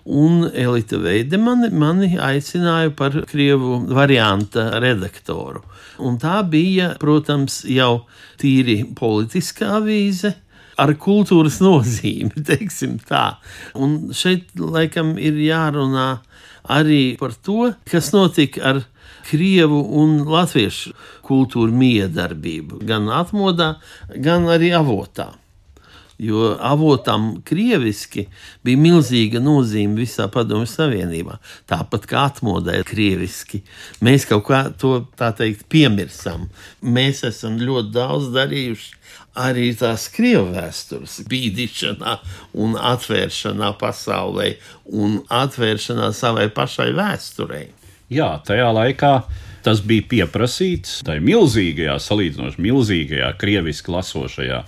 un 0.08 0.46
Elita 0.48 0.96
Veidemane 0.96 1.68
mani 1.68 2.14
aicināja 2.16 2.94
par 2.96 3.18
krievu 3.28 3.82
varianta 3.92 4.70
redaktoru. 4.80 5.60
Un 6.00 6.16
tā 6.20 6.38
bija, 6.48 6.94
protams, 7.00 7.62
jau 7.68 8.06
tīri 8.40 8.82
politiskā 8.96 9.76
avīze, 9.78 10.32
ar 10.80 10.94
kultūras 11.00 11.60
nozīmi, 11.66 12.44
teiksim 12.46 12.98
tā. 13.06 13.38
Un 13.74 14.12
šeit 14.16 14.54
laikam 14.60 15.16
ir 15.18 15.38
jārunā 15.46 16.08
arī 16.66 17.16
par 17.20 17.34
to, 17.46 17.72
kas 17.88 18.12
notika 18.14 18.62
ar 18.72 18.84
krievu 19.26 19.80
un 19.98 20.20
latviešu 20.28 20.94
kultūru 21.26 21.74
miedarbību, 21.74 22.82
gan 22.86 23.10
atmodā, 23.10 23.76
gan 24.22 24.46
arī 24.50 24.70
avotā. 24.76 25.32
Jo 26.16 26.54
avotam 26.64 27.42
krieviski 27.44 28.22
bija 28.64 28.80
milzīga 28.80 29.40
nozīme 29.44 30.00
visā 30.00 30.30
Padomju 30.32 30.68
Savienībā. 30.70 31.36
Tāpat 31.68 32.06
kā 32.08 32.22
atmodē 32.30 32.78
krieviski. 32.88 33.60
Mēs 34.00 34.24
kaut 34.30 34.46
kā 34.48 34.62
to 34.80 34.94
tā 35.18 35.28
teikt 35.36 35.66
piemirsam. 35.68 36.48
Mēs 36.80 37.20
esam 37.28 37.58
ļoti 37.60 37.92
daudz 37.98 38.30
darījuši 38.32 38.96
arī 39.36 39.70
tās 39.78 40.08
krievu 40.12 40.50
vēstures 40.54 41.20
bīdīšanā 41.30 42.18
un 42.62 42.76
atvēršanā 42.80 43.72
pasaulē 43.80 44.52
un 44.96 45.20
atvēršanā 45.28 46.12
savai 46.16 46.48
pašai 46.54 46.92
vēsturei. 46.96 47.68
Jā, 48.12 48.36
tajā 48.46 48.68
laikā 48.70 49.12
tas 49.66 49.80
bija 49.82 50.06
pieprasīts, 50.06 51.00
tai 51.06 51.18
milzīgajā, 51.24 51.96
salīdzinoši 52.02 52.62
milzīgajā, 52.62 53.32
krieviski 53.40 53.90
lasošajā 53.90 54.60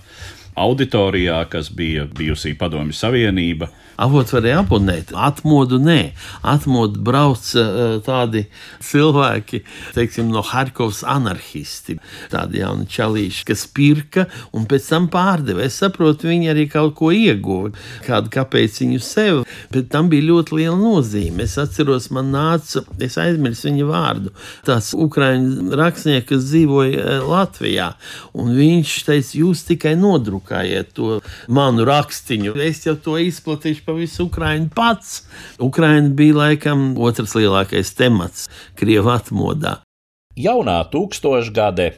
auditorijā, 0.59 1.39
kas 1.51 1.69
bija 1.71 2.03
bijusī 2.03 2.51
Padomju 2.59 2.95
Savienība. 2.95 3.69
Avots 3.99 4.31
varēja 4.31 4.61
abonēt, 4.63 5.11
atmodu 5.11 5.79
nē. 5.83 6.13
Atmodu 6.47 7.01
brauc 7.03 7.43
eh, 7.59 7.97
tādi 8.05 8.45
cilvēki, 8.85 9.61
teiksim, 9.95 10.29
no 10.31 10.43
Harkovas 10.45 11.01
anarchisti, 11.03 11.97
tādi 12.31 12.61
jauni 12.61 12.87
čalīši, 12.89 13.43
kas 13.49 13.65
pirka 13.75 14.27
un 14.55 14.67
pēc 14.69 14.87
tam 14.93 15.09
pārdeva. 15.11 15.65
Es 15.65 15.81
saprotu, 15.81 16.29
viņi 16.31 16.51
arī 16.53 16.67
kaut 16.71 16.95
ko 16.99 17.11
ieguva, 17.15 17.73
kādu 18.05 18.31
kāpēciņu 18.33 19.01
sev, 19.03 19.41
bet 19.73 19.91
tam 19.91 20.07
bija 20.11 20.29
ļoti 20.29 20.61
liela 20.61 20.77
nozīme. 20.79 21.43
Es 21.43 21.57
atceros, 21.59 22.07
man 22.15 22.31
nāca, 22.35 22.85
es 23.03 23.19
aizmirsu 23.19 23.67
viņa 23.67 23.89
vārdu, 23.89 24.33
tās 24.67 24.93
ukraiņu 24.95 25.75
rakstnieks, 25.79 26.29
kas 26.31 26.47
dzīvoja 26.47 27.03
eh, 27.03 27.27
Latvijā, 27.27 27.91
un 28.39 28.55
viņš 28.55 28.95
teica, 29.09 29.35
jūs 29.43 29.67
tikai 29.67 29.97
nodrukājiet 29.99 30.95
to 30.95 31.19
manu 31.51 31.83
rakstiņu. 31.89 32.55
Es 32.63 32.85
jau 32.87 32.95
to 32.95 33.19
izplatīšu 33.19 33.88
pa 33.89 33.97
visu 33.97 34.27
Ukraiņu 34.29 34.69
pats. 34.77 35.23
Ukraiņa 35.65 36.13
bija 36.17 36.37
laikam 36.43 36.91
otrs 37.01 37.33
lielākais 37.37 37.95
temats 37.97 38.45
Krievijas 38.77 39.23
atmodā. 39.23 39.79
Jaunā 40.37 40.77
tūkstošgade 40.93 41.89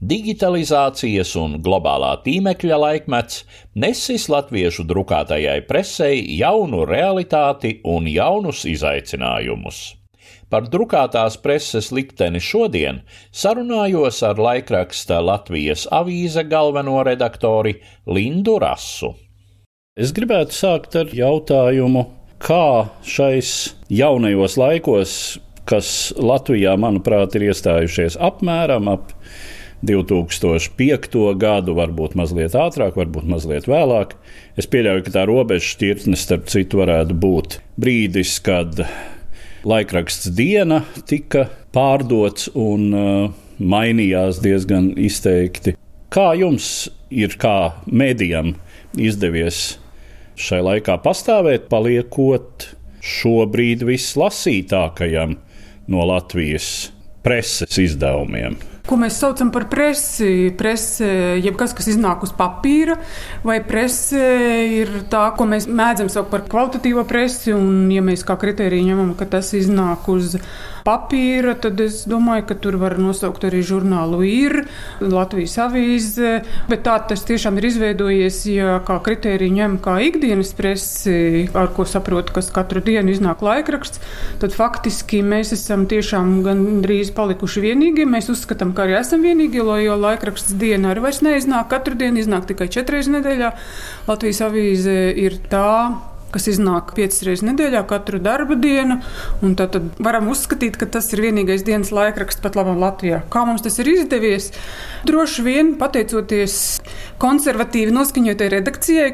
digitalizācijas 0.00 1.34
un 1.40 1.58
globālā 1.64 2.14
tīmekļa 2.24 2.78
laikmets 2.80 3.42
nesis 3.76 4.26
latviešu 4.32 4.86
drukātajai 4.88 5.60
presei 5.68 6.22
jaunu 6.38 6.84
realitāti 6.88 7.78
un 7.84 8.08
jaunus 8.10 8.64
izaicinājumus. 8.68 9.82
Par 10.48 10.68
drukātās 10.70 11.36
preses 11.42 11.90
likteni 11.92 12.40
šodien 12.40 13.02
sarunājos 13.34 14.20
ar 14.26 14.40
laikraksta 14.40 15.20
Latvijas 15.24 15.86
avīze 15.90 16.44
galveno 16.48 17.00
redaktori 17.06 17.78
Lindu 18.06 18.58
Rasu. 18.62 19.14
Es 19.94 20.10
gribētu 20.10 20.50
sākt 20.50 20.96
ar 20.98 21.12
jautājumu, 21.14 22.00
kā 22.42 22.90
šais 23.06 23.50
jaunajos 23.94 24.56
laikos, 24.58 25.12
kas 25.70 25.88
Latvijā, 26.18 26.72
manuprāt, 26.82 27.36
ir 27.38 27.44
iestājušies 27.52 28.16
apmēram 28.18 28.90
ap 28.90 29.12
2005. 29.86 31.14
gadu, 31.38 31.76
varbūt 31.78 32.16
mazliet 32.18 32.56
ātrāk, 32.58 32.98
varbūt 32.98 33.28
mazliet 33.30 33.68
vēlāk. 33.70 34.16
Es 34.58 34.66
pieļauju, 34.66 35.04
ka 35.06 35.14
tā 35.14 35.24
robeža 35.30 35.68
šķirtne 35.76 36.18
starp 36.18 36.50
citu 36.50 36.82
varētu 36.82 37.14
būt 37.14 37.60
brīdis, 37.78 38.34
kad 38.42 38.82
laikraksts 39.62 40.34
diena 40.34 40.80
tika 41.06 41.46
pārdots 41.70 42.50
un 42.50 42.90
uh, 42.90 43.30
mainījās 43.62 44.42
diezgan 44.42 44.90
izteikti. 44.98 45.78
Kā 46.10 46.32
jums 46.34 46.88
ir 47.14 47.38
kā 47.38 47.76
mēdījam 47.86 48.56
izdevies 48.98 49.76
šai 50.40 50.60
laikā 50.64 50.98
pastāvēt, 51.04 51.68
paliekot 51.72 52.68
šobrīd 53.04 53.84
vislasītākajam 53.86 55.36
no 55.92 56.06
Latvijas 56.08 56.90
preses 57.24 57.78
izdevumiem? 57.80 58.56
Ko 58.84 58.98
mēs 59.00 59.16
saucam 59.16 59.48
par 59.48 59.64
presi? 59.72 60.50
Prese, 60.60 61.06
jebkas, 61.40 61.72
kas 61.76 61.88
iznāk 61.94 62.26
uz 62.26 62.34
papīra, 62.36 62.98
vai 63.40 63.62
prese 63.64 64.20
ir 64.76 64.90
tā, 65.12 65.22
ko 65.38 65.46
mēs 65.48 65.64
mēdzam 65.64 66.10
saukt 66.12 66.28
par 66.34 66.44
kvalitatīvo 66.52 67.06
presi, 67.08 67.54
un, 67.56 67.86
ja 67.92 68.04
mēs 68.04 68.26
kā 68.28 68.36
kritēriju 68.40 68.90
ņemam, 68.90 69.14
ka 69.16 69.28
tas 69.38 69.54
iznāk 69.56 70.10
uz 70.12 70.36
papīra, 70.36 70.73
papīra, 70.84 71.54
tad 71.60 71.80
es 71.80 72.02
domāju, 72.08 72.44
ka 72.50 72.56
tur 72.60 72.76
var 72.80 72.96
nosaukt 73.00 73.46
arī 73.48 73.62
žurnālu 73.64 74.20
ir, 74.28 74.56
Latvijas 75.00 75.56
avīze. 75.64 76.34
Bet 76.68 76.84
tā 76.86 76.98
tas 77.08 77.24
tiešām 77.26 77.58
ir 77.60 77.68
izveidojies, 77.70 78.40
ja 78.52 78.78
kā 78.86 78.98
kritēriju 79.04 79.56
ņem 79.58 79.78
kā 79.84 79.96
ikdienas 80.04 80.52
presi, 80.56 81.48
ar 81.56 81.72
ko 81.76 81.88
saprotu, 81.88 82.36
kas 82.36 82.52
katru 82.54 82.84
dienu 82.84 83.14
iznāk 83.14 83.42
laikraksts, 83.44 84.02
tad 84.42 84.56
faktiski 84.56 85.22
mēs 85.24 85.54
esam 85.56 85.88
tiešām 85.90 86.36
gandrīz 86.46 87.14
palikuši 87.16 87.64
vienīgie. 87.64 88.08
Mēs 88.08 88.30
uzskatām, 88.32 88.74
ka 88.76 88.86
arī 88.86 88.98
esam 89.00 89.24
vienīgie, 89.24 89.64
jo 89.64 90.00
laikraksts 90.00 90.56
diena 90.60 90.92
arī 90.92 91.08
vairs 91.08 91.22
neiznāk. 91.24 91.70
Katru 91.72 91.96
dienu 91.98 92.20
iznāk 92.20 92.48
tikai 92.50 92.68
četras 92.72 93.08
nedēļā. 93.12 93.54
Latvijas 94.10 94.44
avīze 94.44 94.98
ir 95.16 95.40
tā 95.48 96.13
kas 96.34 96.48
iznāk 96.50 96.94
piecas 96.96 97.22
reizes 97.26 97.44
nedēļā, 97.46 97.84
katru 97.90 98.20
darba 98.22 98.58
dienu. 98.58 99.00
Tad 99.58 99.78
varam 100.02 100.30
uzskatīt, 100.32 100.78
ka 100.80 100.88
tas 100.90 101.10
ir 101.14 101.22
vienīgais 101.28 101.64
dienas 101.66 101.92
laikraksts 101.94 102.42
pat 102.44 102.58
labam 102.58 102.80
Latvijā. 102.82 103.22
Kā 103.32 103.44
mums 103.48 103.64
tas 103.64 103.78
ir 103.82 103.90
izdevies? 103.94 104.50
Droši 105.08 105.44
vien 105.46 105.74
pateicoties 105.80 106.56
konservatīvi 107.22 107.94
noskaņotai 107.94 108.50
redakcijai, 108.56 109.10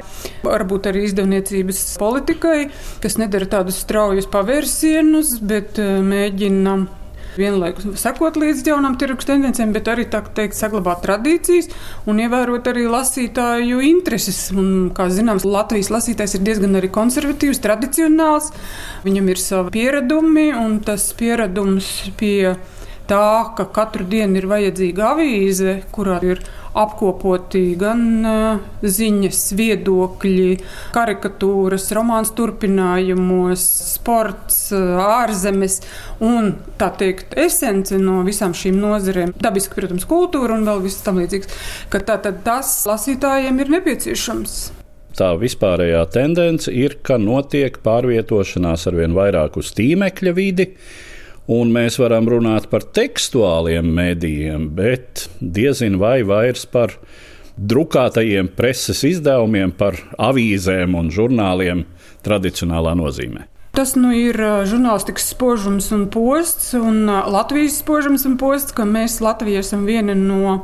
varbūt 0.46 0.88
arī 0.90 1.04
izdevniecības 1.08 1.82
politikai, 2.00 2.70
kas 3.02 3.18
nedara 3.20 3.48
tādus 3.58 3.82
straujus 3.84 4.30
pavērsienus, 4.30 5.36
bet 5.44 5.80
eh, 5.82 5.98
mēģina 6.04 6.78
vienlaikus 7.38 7.86
sekot 8.00 8.38
līdz 8.40 8.64
jaunām 8.70 8.96
tirgus 9.00 9.28
tendencēm, 9.28 9.74
bet 9.76 9.90
arī 9.90 10.06
teikt, 10.10 10.56
saglabāt 10.58 11.02
tradīcijas 11.04 11.70
un 12.10 12.22
ievērot 12.24 12.70
arī 12.72 12.86
lasītāju 12.90 13.82
intereses. 13.86 14.48
Un, 14.54 14.90
kā 14.96 15.08
zināms, 15.12 15.46
Latvijas 15.46 15.92
lasītājs 15.92 16.38
ir 16.38 16.44
diezgan 16.46 16.78
arī 16.80 16.90
konservatīvs, 16.94 17.62
tradicionāls. 17.64 18.50
Viņam 19.06 19.30
ir 19.32 19.40
savi 19.42 19.74
pieredumi, 19.78 20.50
un 20.56 20.80
tas 20.84 21.10
pieredums 21.18 21.90
pie 22.20 22.56
tā, 23.10 23.52
ka 23.58 23.66
katru 23.74 24.06
dienu 24.08 24.40
ir 24.40 24.48
vajadzīga 24.50 25.12
avīze, 25.14 25.76
kurā 25.94 26.20
ir 26.26 26.42
apkopoti 26.78 27.62
gan 27.78 28.02
uh, 28.22 28.60
ziņas, 28.86 29.40
viedokļi, 29.58 30.50
karikatūras, 30.94 31.88
romāns 31.98 32.30
turpinājumos, 32.38 33.64
sports, 33.96 34.60
uh, 34.76 35.00
ārzemes 35.02 35.80
un 36.22 36.52
tā 36.78 36.92
teikt, 37.00 37.34
esence 37.40 37.98
no 37.98 38.20
visām 38.26 38.54
šīm 38.56 38.78
nozarēm. 38.82 39.34
Dabiski, 39.42 39.80
protams, 39.80 40.06
kultūra 40.10 40.58
un 40.58 40.68
vēl 40.70 40.84
viss 40.86 41.02
tam 41.06 41.18
līdzīgs, 41.22 41.50
tā, 41.90 42.20
tas 42.46 42.76
lasītājiem 42.86 43.58
ir 43.64 43.74
nepieciešams. 43.78 44.60
Tā 45.18 45.34
vispārējā 45.36 46.04
tendence 46.14 46.70
ir, 46.70 47.00
ka 47.02 47.18
notiek 47.18 47.80
pārvietošanās 47.82 48.86
ar 48.86 48.98
vien 49.00 49.16
vairāk 49.16 49.58
uz 49.58 49.72
tīmekļa 49.74 50.32
vidi, 50.36 50.70
un 51.50 51.72
mēs 51.74 51.98
varam 51.98 52.28
runāt 52.30 52.68
par 52.70 52.86
tekstuāliem 52.96 53.90
mēdījiem, 53.96 54.68
bet 54.76 55.26
diezin 55.40 55.98
vai 56.00 56.20
vairs 56.26 56.66
par 56.70 56.94
drukātajiem 57.58 58.52
preses 58.56 59.02
izdevumiem, 59.08 59.74
par 59.74 59.98
avīzēm 60.30 60.94
un 60.96 61.10
žurnāliem 61.12 61.84
tradicionālā 62.24 62.94
nozīmē. 63.02 63.49
Tas 63.70 63.92
nu 63.94 64.08
ir 64.10 64.34
žurnālistikas 64.66 65.28
spožums 65.30 65.92
un 65.94 66.08
posts, 66.10 66.72
un 66.74 67.04
Latvijas 67.06 67.76
spožums 67.78 68.24
un 68.26 68.34
posts, 68.40 68.74
ka 68.74 68.82
mēs 68.82 69.20
Latvija 69.22 69.60
esam 69.62 69.84
viena 69.86 70.16
no 70.18 70.56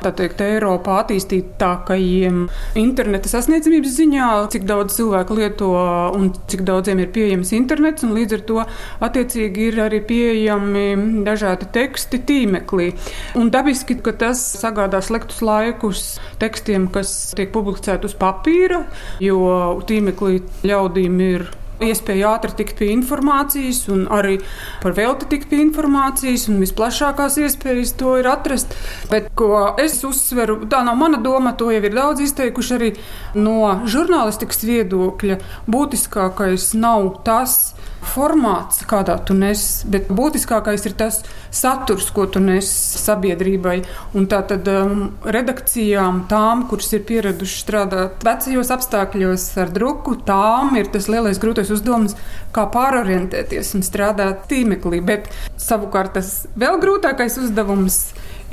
teikt, 0.00 0.40
Eiropā 0.40 1.02
attīstītākajiem 1.02 2.38
interneta 2.80 3.28
sasniedzamības 3.28 3.92
ziņā, 3.98 4.28
cik 4.54 4.64
daudz 4.70 4.96
cilvēku 4.96 5.36
lieto 5.36 5.68
un 6.16 6.30
cik 6.48 6.62
daudziem 6.64 7.02
ir 7.04 7.10
pieejams 7.12 7.52
internets, 7.58 8.06
un 8.06 8.16
līdz 8.16 8.38
ar 8.38 8.46
to 8.48 8.64
attiecīgi 9.04 9.68
ir 9.68 9.78
arī 9.84 10.00
pieejami 10.08 10.86
dažādi 11.28 11.68
teksti 11.76 12.22
tīmeklī. 12.30 12.88
Un 13.36 13.52
dabiski, 13.52 13.98
ka 14.00 14.16
tas 14.24 14.40
sagādā 14.62 15.02
sliktus 15.04 15.44
laikus 15.44 16.06
tekstiem, 16.40 16.88
kas 16.94 17.36
tiek 17.36 17.52
publicēti 17.52 18.08
uz 18.08 18.16
papīra, 18.16 18.86
jo 19.20 19.44
tīmeklī 19.84 20.40
ļaudīm 20.64 21.22
ir 21.28 21.48
iespēja 21.84 22.32
ātri 22.36 22.54
tikt 22.60 22.78
pie 22.80 22.90
informācijas, 22.94 23.82
un 23.92 24.06
arī 24.12 24.38
par 24.82 24.96
velti 24.96 25.28
tikt 25.32 25.50
pie 25.50 25.60
informācijas, 25.64 26.48
un 26.50 26.60
visplašākās 26.62 27.38
iespējas 27.42 27.94
to 28.00 28.16
ir 28.20 28.28
atrast. 28.30 28.74
Bet, 29.10 29.30
ko 29.38 29.76
es 29.82 29.98
uzsveru, 30.06 30.62
tā 30.70 30.82
nav 30.86 30.98
mana 31.00 31.20
doma, 31.22 31.54
to 31.58 31.70
jau 31.74 31.82
ir 31.84 31.96
daudz 31.96 32.24
izteikuši 32.24 32.76
arī 32.78 32.92
no 33.36 33.76
žurnālistikas 33.88 34.64
viedokļa. 34.66 35.40
Būtiskākais 35.70 36.72
nav 36.78 37.10
tas, 37.26 37.75
formāts, 38.08 38.82
kādā 38.88 39.16
tu 39.26 39.34
nes, 39.36 39.62
bet 39.90 40.10
būtiskākais 40.12 40.86
ir 40.88 40.96
tas 40.98 41.20
saturs, 41.54 42.08
ko 42.14 42.26
tu 42.30 42.40
nes 42.42 42.68
sabiedrībai. 43.02 43.76
Un 44.16 44.28
tā 44.30 44.42
tad 44.48 44.68
um, 44.72 45.08
redakcijām, 45.24 46.24
tām, 46.30 46.66
kuras 46.70 46.92
ir 46.96 47.04
pieradušas 47.08 47.64
strādāt 47.66 48.26
vecajos 48.26 48.72
apstākļos 48.76 49.48
ar 49.62 49.72
druku, 49.74 50.16
tām 50.28 50.76
ir 50.80 50.90
tas 50.92 51.10
lielais 51.12 51.40
grūtais 51.42 51.72
uzdevums, 51.74 52.16
kā 52.56 52.68
pārorientēties 52.72 53.74
un 53.78 53.86
strādāt 53.86 54.46
tīmeklī. 54.50 55.02
Bet 55.04 55.30
savukārt 55.60 56.16
tas 56.18 56.38
vēl 56.58 56.80
grūtākais 56.82 57.40
uzdevums 57.42 58.00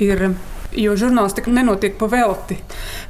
ir 0.02 0.32
jo 0.74 0.94
žurnālistika 0.98 1.52
nenotiek 1.54 1.96
pa 1.98 2.08
velti. 2.10 2.58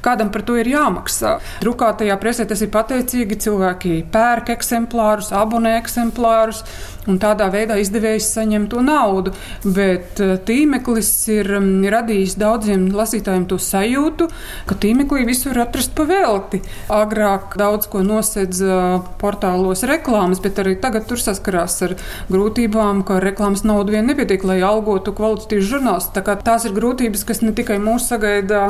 Kādam 0.05 0.31
par 0.33 0.45
to 0.47 0.57
ir 0.59 0.69
jāmaksā. 0.69 1.37
Drukātajā 1.63 2.17
presē 2.21 2.45
tas 2.49 2.61
ir 2.61 2.71
pateicīgi. 2.73 3.39
Cilvēki 3.45 3.95
pērk 4.13 4.51
eksemplārus, 4.55 5.31
abonē 5.35 5.75
eksemplārus, 5.79 6.63
un 7.11 7.19
tādā 7.21 7.47
veidā 7.53 7.77
izdevējs 7.81 8.31
saņem 8.37 8.67
to 8.71 8.81
naudu. 8.85 9.33
Bet 9.63 10.21
eh, 10.23 10.35
tīmeklis 10.47 11.11
ir 11.33 11.51
mm, 11.59 11.85
radījis 11.93 12.37
daudziem 12.41 12.87
lasītājiem 12.95 13.47
to 13.49 13.59
sajūtu, 13.61 14.29
ka 14.69 14.77
tīmeklī 14.81 15.25
visur 15.27 15.59
atrast 15.61 15.95
pa 15.97 16.07
velti. 16.09 16.61
Agrāk 16.93 17.57
daudz 17.61 17.89
ko 17.91 18.03
nosedz 18.05 18.63
eh, 18.65 18.81
portālos 19.21 19.85
reklāmas, 19.87 20.41
bet 20.43 20.61
arī 20.63 20.75
tagad 20.81 21.07
tur 21.09 21.21
saskarās 21.21 21.77
ar 21.85 21.95
grūtībām, 22.31 23.05
ka 23.07 23.21
reklāmas 23.23 23.65
naudu 23.67 23.95
vien 23.95 24.09
nepietiek, 24.09 24.43
lai 24.47 24.59
algotu 24.65 25.15
kvalitatīvus 25.15 25.71
žurnālus. 25.71 26.11
Tās 26.45 26.67
ir 26.67 26.75
grūtības, 26.75 27.25
kas 27.27 27.41
ne 27.45 27.53
tikai 27.55 27.79
mūs 27.81 28.09
sagaida 28.11 28.65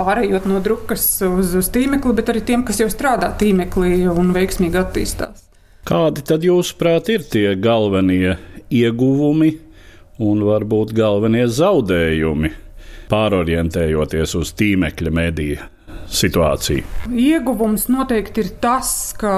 pārējot 0.00 0.48
no 0.48 0.62
drukas 0.64 1.04
uz, 1.26 1.54
uz 1.60 1.68
tīmekli, 1.74 2.16
bet 2.16 2.32
arī 2.32 2.44
tiem, 2.46 2.64
kas 2.66 2.80
jau 2.80 2.88
strādā 2.92 3.32
tīmeklī 3.40 4.06
un 4.08 4.34
veiksmīgi 4.36 4.80
attīstās. 4.80 5.49
Kādi 5.88 6.22
tad 6.26 6.44
jūsuprāt 6.44 7.08
ir 7.12 7.24
tie 7.24 7.54
galvenie 7.56 8.36
ieguvumi 8.70 9.54
un 10.20 10.44
varbūt 10.44 10.92
galvenie 10.94 11.46
zaudējumi, 11.48 12.52
pārorientējoties 13.10 14.36
uz 14.38 14.52
tīmekļa 14.60 15.12
mediju 15.16 15.68
situāciju? 16.10 16.84
Ieguvums 17.10 17.86
noteikti 17.90 18.44
ir 18.44 18.52
tas, 18.62 19.14
ka 19.18 19.32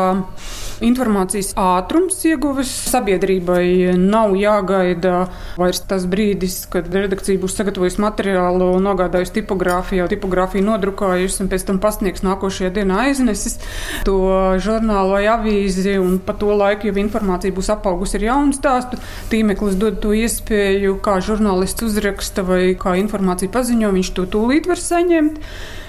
informācijas 0.83 1.53
ātrums 1.59 2.19
ieguves 2.27 2.71
sabiedrībai 2.91 3.95
nav 3.99 4.35
jāgaida 4.39 5.27
vairs 5.61 5.83
tas 5.89 6.07
brīdis, 6.11 6.63
kad 6.73 6.89
redakcija 6.93 7.41
būs 7.43 7.57
sagatavojusi 7.59 8.03
materiālu, 8.03 8.73
nogādājusi 8.83 9.37
tipogrāfiju, 9.41 10.03
jau 10.03 10.11
tipogrāfiju 10.11 10.67
nodrukājusi 10.67 11.45
un 11.45 11.51
pēc 11.53 11.67
tam 11.69 11.81
pasniegs 11.83 12.25
nākošajā 12.27 12.73
dienā 12.79 13.03
aiznesis 13.07 13.59
to 14.07 14.19
žurnālu 14.63 15.17
vai 15.17 15.25
avīzi, 15.31 15.97
un 16.03 16.19
pa 16.23 16.35
to 16.39 16.55
laiku 16.57 16.91
jau 16.91 16.97
informācija 17.03 17.55
būs 17.55 17.71
apaugusi 17.75 18.19
ar 18.19 18.27
jaunu 18.31 18.57
stāstu. 18.57 18.99
Tīmeklis 19.33 19.79
dod 19.81 20.01
to 20.03 20.15
iespēju, 20.17 20.97
kā 21.05 21.19
žurnālists 21.25 21.87
uzraksta 21.87 22.45
vai 22.47 22.63
kā 22.79 22.97
informācija 23.01 23.53
paziņo, 23.53 23.93
viņš 23.95 24.13
to 24.17 24.27
tūlīt 24.35 24.69
var 24.71 24.81
saņemt. 24.81 25.41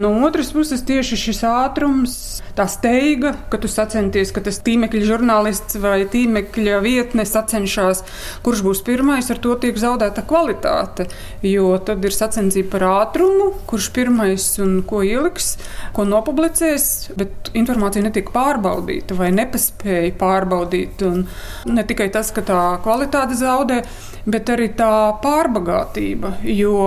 No 0.03 0.09
otras 0.25 0.49
puses, 0.53 0.72
puses 0.73 0.87
tieši 0.89 1.17
šis 1.19 1.39
ātrums, 1.45 2.13
tā 2.57 2.65
steiga, 2.65 3.35
ka 3.51 3.59
tu 3.61 3.69
sacenties, 3.69 4.31
ka 4.33 4.41
tas 4.41 4.57
tīmekļa 4.65 5.05
žurnālists 5.05 5.77
vai 5.77 6.07
tīmekļa 6.09 6.79
vietne 6.81 7.25
sacenšas, 7.29 8.01
kurš 8.41 8.63
būs 8.65 8.81
pirmais, 8.81 9.29
ar 9.29 9.37
to 9.37 9.53
tiek 9.61 9.77
zaudēta 9.77 10.23
kvalitāte. 10.25 11.05
Jo 11.45 11.77
tad 11.77 12.01
ir 12.01 12.15
sacensība 12.15 12.73
par 12.73 12.87
ātrumu, 12.89 13.51
kurš 13.69 13.91
pirmais 13.93 14.47
un 14.65 14.79
ko 14.81 15.03
ieliks, 15.05 15.59
ko 15.93 16.07
nopublicēs, 16.09 17.13
bet 17.19 17.53
informācija 17.53 18.07
netiek 18.07 18.33
pārbaudīta 18.33 19.13
vai 19.19 19.29
nepaspēja 19.35 20.15
pārbaudīt. 20.17 21.05
Un 21.05 21.27
ne 21.69 21.85
tikai 21.85 22.09
tas, 22.09 22.33
ka 22.33 22.41
tā 22.41 22.63
kvalitāte 22.81 23.37
zaudē, 23.37 23.83
bet 24.25 24.49
arī 24.49 24.73
tā 24.73 24.93
pārbagātība. 25.21 26.39
Jo 26.49 26.79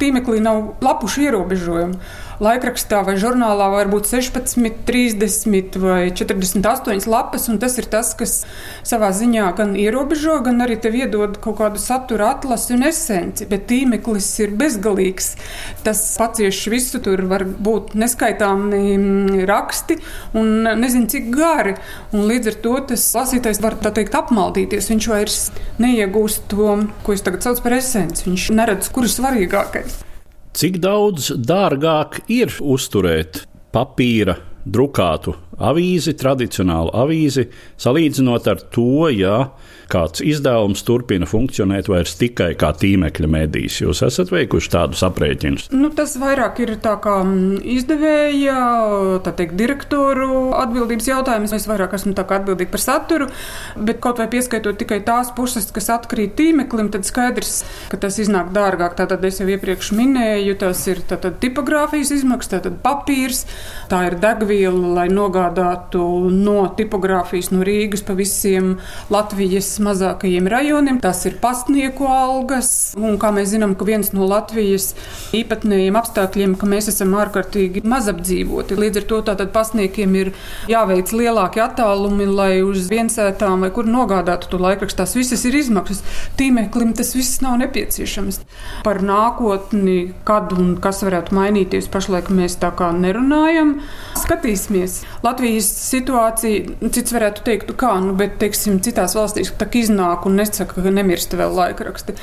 tīmeklī 0.00 0.42
nav 0.42 0.82
lapušu 0.82 1.28
ierobežojumu 1.28 2.23
laikrakstā 2.42 3.02
vai 3.06 3.16
žurnālā 3.20 3.68
var 3.72 3.90
būt 3.92 4.08
16, 4.10 4.80
30 4.88 5.78
vai 5.82 6.10
48 6.10 7.08
lapas, 7.10 7.48
un 7.50 7.60
tas 7.62 7.76
ir 7.78 7.88
tas, 7.90 8.12
kas 8.18 8.34
savā 8.86 9.10
ziņā 9.14 9.50
gan 9.58 9.74
ierobežo, 9.78 10.38
gan 10.46 10.64
arī 10.64 10.78
tev 10.80 10.96
iedod 10.98 11.38
kaut 11.44 11.58
kādu 11.60 11.82
satura 11.82 12.32
atlasi 12.34 12.74
un 12.76 12.86
esenci. 12.88 13.48
Bet 13.50 13.66
tīmeklis 13.70 14.28
ir 14.44 14.54
bezgalīgs. 14.58 15.34
Tas 15.86 16.02
pacieš 16.20 16.62
visu, 16.72 17.02
tur 17.04 17.24
var 17.30 17.44
būt 17.44 17.94
neskaitāmi 17.98 18.82
mm, 18.96 19.44
raksti 19.50 19.98
un 20.38 20.70
nezinu 20.80 21.10
cik 21.12 21.30
gari. 21.34 21.76
Un 22.14 22.26
līdz 22.30 22.52
ar 22.52 22.58
to 22.64 22.74
tas 22.94 23.06
lasītājs 23.18 23.62
var 23.64 23.78
tā 23.82 23.94
teikt 23.94 24.16
apmaldīties. 24.18 24.90
Viņš 24.92 25.10
vairs 25.12 25.38
neiegūst 25.82 26.48
to, 26.52 26.72
ko 27.04 27.16
es 27.16 27.24
tagad 27.24 27.46
saucu 27.46 27.66
par 27.66 27.78
esenci. 27.78 28.28
Viņš 28.28 28.50
neredz, 28.56 28.90
kur 28.94 29.06
ir 29.08 29.14
svarīgākais. 29.14 30.02
Cik 30.54 30.76
daudz 30.78 31.32
dārgāk 31.34 32.20
ir 32.30 32.52
uzturēt 32.62 33.40
papīra 33.74 34.36
drukātu 34.62 35.34
avīzi, 35.58 36.16
tradicionālu 36.18 36.92
avīzi, 36.94 37.48
salīdzinot 37.80 38.50
ar 38.50 38.62
to, 38.74 39.08
ja 39.12 39.38
kāds 39.90 40.22
izdevums 40.24 40.82
turpina 40.86 41.26
funkcionēt 41.28 41.88
vairs 41.92 42.16
tikai 42.18 42.52
kā 42.58 42.72
tīmekļa 42.80 43.30
medijs. 43.30 43.80
Jūs 43.82 44.02
esat 44.06 44.32
veikuši 44.32 44.72
tādus 44.72 45.04
aprēķinus? 45.06 45.68
Nu, 45.74 45.90
tas 45.94 46.16
vairāk 46.20 46.60
ir 46.64 46.74
tā 46.84 46.96
kā 47.04 47.18
mm, 47.22 47.60
izdevēja, 47.76 48.56
tā 49.26 49.34
teikt, 49.36 49.56
direktoru 49.60 50.54
atbildības 50.58 51.10
jautājums. 51.10 51.54
Es 51.56 51.68
vairāk 51.70 51.96
esmu 51.98 52.14
atbildīgi 52.24 52.72
par 52.72 52.82
saturu, 52.82 53.28
bet 53.76 54.00
kaut 54.04 54.22
vai 54.22 54.28
pieskaitot 54.32 54.78
tikai 54.80 55.00
tās 55.06 55.32
puses, 55.36 55.68
kas 55.74 55.90
atkrīt 55.94 56.34
tīmeklim, 56.38 56.90
tad 56.94 57.06
skaidrs, 57.06 57.62
ka 57.92 58.00
tas 58.00 58.18
iznāk 58.22 58.52
dārgāk. 58.56 58.96
Tātad 58.98 59.24
es 59.28 59.40
jau 59.42 59.48
iepriekš 59.50 59.92
minēju, 59.96 60.56
tas 60.64 60.80
ir 60.90 61.02
tātad 61.10 61.38
tipogrāfijas 61.44 62.14
izmaksas, 62.18 62.56
tātad 62.56 62.80
papīrs, 62.84 63.44
tā 63.92 64.06
ir 64.08 64.18
degviela, 64.22 64.94
lai 64.98 65.08
nogādātu 65.12 65.43
no 65.52 66.56
tipogrāfijas 66.76 67.50
no 67.52 67.64
Rīgas 67.66 68.04
pa 68.06 68.16
visiem 68.18 68.76
Latvijas 69.12 69.68
mazākajiem 69.84 70.48
rajoniem. 70.50 71.00
Tas 71.02 71.24
ir 71.28 71.38
pastnieku 71.42 72.08
algas, 72.10 72.94
un 72.98 73.18
kā 73.20 73.32
mēs 73.34 73.52
zinām, 73.54 73.74
ka 73.78 73.86
viens 73.88 74.12
no 74.16 74.28
Latvijas 74.30 74.92
īpatnējiem 75.36 75.98
apstākļiem, 76.00 76.56
ka 76.60 76.68
mēs 76.70 76.90
esam 76.92 77.14
ārkārtīgi 77.18 77.84
mazapdzīvoti. 77.88 78.78
Līdz 78.80 79.02
ar 79.02 79.08
to 79.10 79.20
tātad 79.30 79.52
pastniekiem 79.54 80.18
ir 80.20 80.32
jāveic 80.70 81.12
lielāki 81.14 81.62
attālumi, 81.64 82.28
lai 82.28 82.62
uz 82.64 82.88
viensētām 82.92 83.64
vai 83.64 83.72
kur 83.74 83.88
nogādātu 83.88 84.50
to 84.52 84.60
laikrakstu. 84.62 85.02
Tās 85.02 85.16
visas 85.18 85.42
ir 85.48 85.56
izmaksas. 85.58 86.02
Tīmeklim 86.38 86.94
tas 86.96 87.14
viss 87.16 87.42
nav 87.44 87.58
nepieciešams. 87.62 88.40
Par 88.86 89.02
nākotni, 89.04 90.14
kad 90.28 90.52
un 90.56 90.74
kas 90.82 91.02
varētu 91.06 91.34
mainīties, 91.36 91.90
pašlaik 91.92 92.30
mēs 92.34 92.58
tā 92.62 92.70
kā 92.78 92.90
nerunājam. 92.94 93.76
Skatīsimies. 94.22 95.02
Latvijas 95.34 95.66
situācija, 95.82 96.90
cits 96.94 97.14
varētu 97.14 97.42
teikt, 97.42 97.72
kā, 97.80 97.90
nu, 98.04 98.12
bet, 98.18 98.36
teiksim, 98.38 98.78
citās 98.86 99.16
valstīs 99.18 99.50
tā 99.58 99.66
iznāk 99.80 100.28
un 100.30 100.38
nesaka, 100.38 100.78
ka 100.78 100.92
nemirst 100.94 101.34
vēl 101.34 101.56
laikraksti. 101.58 102.14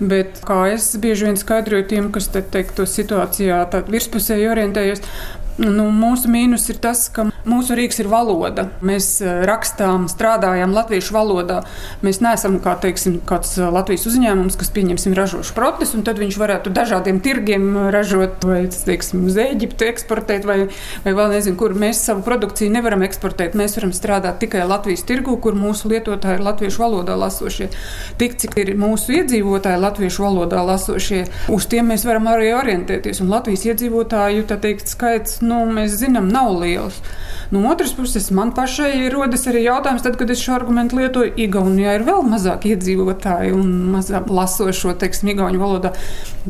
Bet, 0.00 0.40
kā 0.48 0.62
es 0.72 0.88
bieži 1.00 1.28
vien 1.28 1.36
skaidroju 1.36 1.84
tiem, 1.90 2.08
kas 2.14 2.30
te 2.32 2.40
teikt, 2.40 2.78
to 2.78 2.88
situācijā 2.88 3.60
virspusēji 3.92 4.48
orientējas, 4.48 5.04
Nu, 5.54 5.84
mūsu 5.94 6.26
mīnus 6.32 6.64
ir 6.72 6.80
tas, 6.82 7.04
ka 7.14 7.28
mūsu 7.46 7.76
rīks 7.78 8.00
ir 8.02 8.08
valoda. 8.10 8.64
Mēs 8.82 9.06
e, 9.22 9.30
rakstām, 9.46 10.08
strādājam 10.10 10.72
latviešu 10.74 11.14
valodā. 11.14 11.60
Mēs 12.02 12.18
neesam 12.24 12.56
kā 12.62 12.72
teiksim, 12.82 13.20
kāds 13.28 13.52
e, 13.60 13.68
Latvijas 13.70 14.08
uzņēmums, 14.10 14.56
kas 14.58 14.72
pieņemsim 14.74 15.14
ražošu 15.14 15.54
procesu, 15.54 16.00
un 16.00 16.02
tad 16.08 16.18
viņš 16.18 16.38
varētu 16.40 16.72
dažādiem 16.74 17.20
tirgiem 17.22 17.68
ražot, 17.94 18.42
vai 18.48 18.64
teiksim, 18.66 19.22
uz 19.28 19.38
Eģiptu 19.38 19.86
eksportēt, 19.92 20.48
vai, 20.48 20.56
vai 21.06 21.14
vēl 21.20 21.36
nezinu, 21.36 21.58
kur 21.60 21.76
mēs 21.78 22.02
savu 22.08 22.26
produkciju 22.26 22.74
nevaram 22.74 23.06
eksportēt. 23.06 23.54
Mēs 23.54 23.78
varam 23.78 23.94
strādāt 23.94 24.42
tikai 24.42 24.66
Latvijas 24.66 25.06
tirgu, 25.06 25.36
kur 25.38 25.54
mūsu 25.54 25.92
lietotāji 25.92 26.40
ir 26.40 26.44
latviešu 26.48 26.82
valodā 26.82 27.14
lasošie. 27.20 27.70
Tik 28.18 28.36
cik 28.42 28.58
ir 28.64 28.74
mūsu 28.80 29.20
iedzīvotāji 29.20 29.84
latviešu 29.86 30.26
valodā 30.26 30.66
lasošie, 30.66 31.22
uz 31.54 31.70
tiem 31.70 31.92
mēs 31.94 32.08
varam 32.10 32.26
arī 32.34 32.50
orientēties. 32.58 33.22
Un 33.22 33.30
Latvijas 33.36 33.68
iedzīvotāju 33.70 34.50
teikt, 34.50 34.90
skaits 34.90 35.43
nu, 35.44 35.62
mēs 35.70 35.98
zinām, 36.00 36.30
nav 36.32 36.52
liels. 36.62 36.98
No 37.52 37.60
otras 37.70 37.92
puses, 37.92 38.30
man 38.34 38.50
pašai 38.56 39.10
rodas 39.12 39.44
arī 39.50 39.66
jautājums, 39.66 40.02
tad, 40.02 40.16
kad 40.18 40.30
es 40.32 40.40
šo 40.42 40.56
argumentu 40.56 40.98
lietoju, 40.98 41.34
Igaunijā 41.44 41.98
ir 41.98 42.06
vēl 42.06 42.24
mazāk 42.26 42.64
iedzīvotāji 42.70 43.52
un 43.54 43.68
mazāk 43.92 44.30
lasošo, 44.32 44.94
teiksim, 44.98 45.34
Igaunijas 45.34 45.62
valodā. 45.62 45.92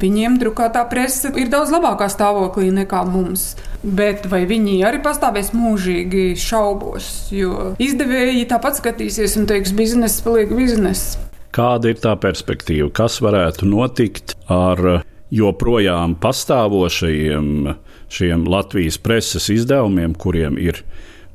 Viņiem 0.01 0.39
drukātā 0.41 0.85
presa 0.89 1.33
ir 1.37 1.51
daudz 1.53 1.75
labākā 1.75 2.09
stāvoklī 2.13 2.71
nekā 2.79 3.03
mums. 3.11 3.53
Bet 3.85 4.25
vai 4.33 4.45
viņi 4.49 4.79
arī 4.89 5.03
pastāvēs 5.05 5.53
mūžīgi 5.53 6.31
šaubos, 6.41 7.11
jo 7.35 7.75
izdevēji 7.83 8.47
tāpat 8.49 8.81
skatīsies 8.81 9.37
un 9.41 9.51
teiks, 9.51 9.75
biznesa 9.77 10.25
paliek 10.25 10.55
biznesa. 10.57 11.21
Kāda 11.55 11.93
ir 11.93 12.01
tā 12.03 12.15
perspektīva? 12.19 12.89
Kas 12.95 13.21
varētu 13.23 13.69
notikt 13.69 14.39
ar 14.51 15.05
joprojām 15.35 16.17
pastāvošajiem 16.23 17.75
šiem 18.15 18.47
Latvijas 18.51 18.99
preses 19.03 19.51
izdevumiem, 19.53 20.15
kuriem 20.15 20.59
ir 20.61 20.83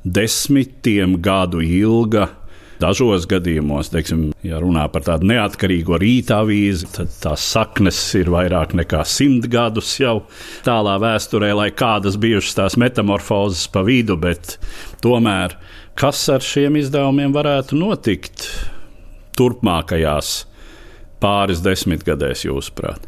desmitiem 0.04 1.18
gadu 1.24 1.64
ilga. 1.64 2.30
Dažos 2.80 3.26
gadījumos, 3.28 3.90
teiksim, 3.92 4.30
ja 4.40 4.62
runā 4.64 4.86
par 4.88 5.04
tādu 5.04 5.28
neatkarīgo 5.28 5.98
rīta 6.00 6.38
avīzi, 6.46 6.88
tad 6.96 7.12
tās 7.20 7.44
saknes 7.52 7.98
ir 8.16 8.32
vairāk 8.32 8.72
nekā 8.80 9.02
simt 9.04 9.50
gadus 9.52 9.98
jau 10.00 10.22
tālā 10.64 10.96
vēsturē, 11.04 11.52
lai 11.60 11.68
kādas 11.76 12.16
bijušas 12.16 12.56
tās 12.62 12.80
metamorfozes 12.80 13.68
pa 13.74 13.84
vidu, 13.84 14.16
bet 14.16 14.56
tomēr 15.04 15.58
kas 16.00 16.24
ar 16.32 16.46
šiem 16.46 16.80
izdevumiem 16.80 17.36
varētu 17.36 17.76
notikt 17.76 18.48
turpmākajās 19.36 20.34
pāris 21.20 21.60
desmitgadēs, 21.66 22.48
jūsuprāt? 22.48 23.04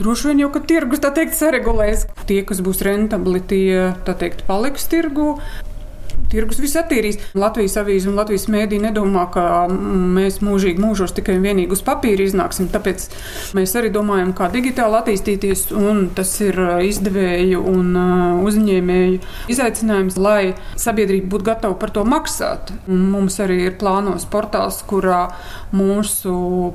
Droši 0.00 0.30
vien 0.30 0.38
jau, 0.40 0.48
ka 0.48 0.62
tirgus 0.64 1.02
tā 1.04 1.10
teikt 1.12 1.34
saregulēs. 1.36 2.06
Tie, 2.24 2.38
kas 2.48 2.62
būs 2.64 2.78
rentabli, 2.86 3.42
tie 3.44 3.90
tā 4.06 4.14
teikt 4.16 4.46
paliks 4.48 4.88
tirgu 4.88 5.34
tirgus 6.30 6.60
viss 6.62 6.78
attīrīs. 6.80 7.18
Latvijas 7.38 7.76
avīze 7.80 8.10
un 8.10 8.18
Latvijas 8.18 8.46
mēdī 8.52 8.80
nedomā, 8.82 9.26
ka 9.34 9.44
mēs 9.70 10.40
mūžīgi 10.44 10.82
mūžos 10.82 11.14
tikai 11.16 11.38
un 11.38 11.46
vienīgi 11.46 11.74
uz 11.74 11.82
papīra 11.86 12.26
iznāksim. 12.26 12.70
Tāpēc 12.72 13.06
mēs 13.58 13.74
arī 13.78 13.92
domājam, 13.94 14.32
kā 14.36 14.50
digitāli 14.52 15.00
attīstīties, 15.00 15.66
un 15.76 16.08
tas 16.16 16.32
ir 16.44 16.58
uh, 16.60 16.76
izdevēju 16.86 17.62
un 17.70 17.90
uh, 17.98 18.42
uzņēmēju 18.46 19.20
izaicinājums, 19.52 20.18
lai 20.20 20.54
sabiedrība 20.80 21.30
būtu 21.34 21.48
gatava 21.50 21.78
par 21.80 21.94
to 21.94 22.04
maksāt. 22.08 22.74
Un 22.90 23.08
mums 23.12 23.38
arī 23.42 23.60
ir 23.66 23.78
plānos 23.80 24.26
portāls, 24.30 24.80
kurā 24.88 25.26
mūsu 25.76 26.34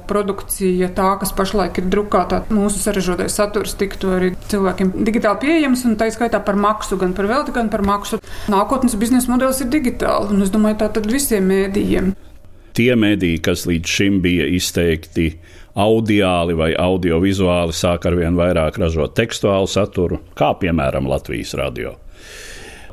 produkcija, 0.10 0.90
tā, 0.96 1.10
kas 1.22 1.34
pašlaik 1.36 1.82
ir 1.82 1.90
drukāta, 1.92 2.44
mūsu 2.54 2.80
sarežģītais 2.84 3.36
saturs 3.36 3.76
tiktu 3.80 4.14
arī 4.16 4.32
cilvēkiem 4.52 4.94
digitāli 5.06 5.42
pieejams, 5.44 5.86
un 5.88 5.98
tā 6.00 6.10
izskaitā 6.12 6.40
par 6.46 6.58
maksu, 6.60 7.00
gan 7.00 7.16
par 7.18 7.30
velti, 7.30 7.54
gan 7.56 7.72
par 7.74 7.84
maksu. 7.86 8.22
Nākotnes 8.52 8.96
biznesa 9.00 9.32
modelis 9.32 9.45
modelis 9.46 9.62
ir 9.62 9.70
digitāls, 9.70 10.32
un 10.34 10.42
es 10.42 10.50
domāju, 10.50 10.80
tā 10.82 10.88
tad 10.96 11.06
visiem 11.06 11.46
mēdījiem. 11.46 12.14
Tie 12.76 12.92
mēdīji, 12.98 13.42
kas 13.46 13.66
līdz 13.70 13.92
šim 13.98 14.18
bija 14.24 14.48
izteikti 14.52 15.36
audiāli 15.76 16.56
vai 16.58 16.72
audiovizuāli, 16.74 17.76
sāk 17.76 18.08
ar 18.10 18.18
vien 18.18 18.36
vairāk 18.36 18.80
ražot 18.82 19.14
tekstuālu 19.16 19.70
saturu, 19.70 20.20
kā 20.36 20.56
piemēram 20.60 21.08
Latvijas 21.08 21.54
radio. 21.60 21.94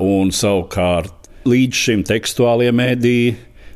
Un 0.03 0.31
savukārt 0.31 1.31
līdz 1.49 1.81
šim 1.87 2.05
tekstuālie 2.07 2.69
mēdīji 2.71 3.33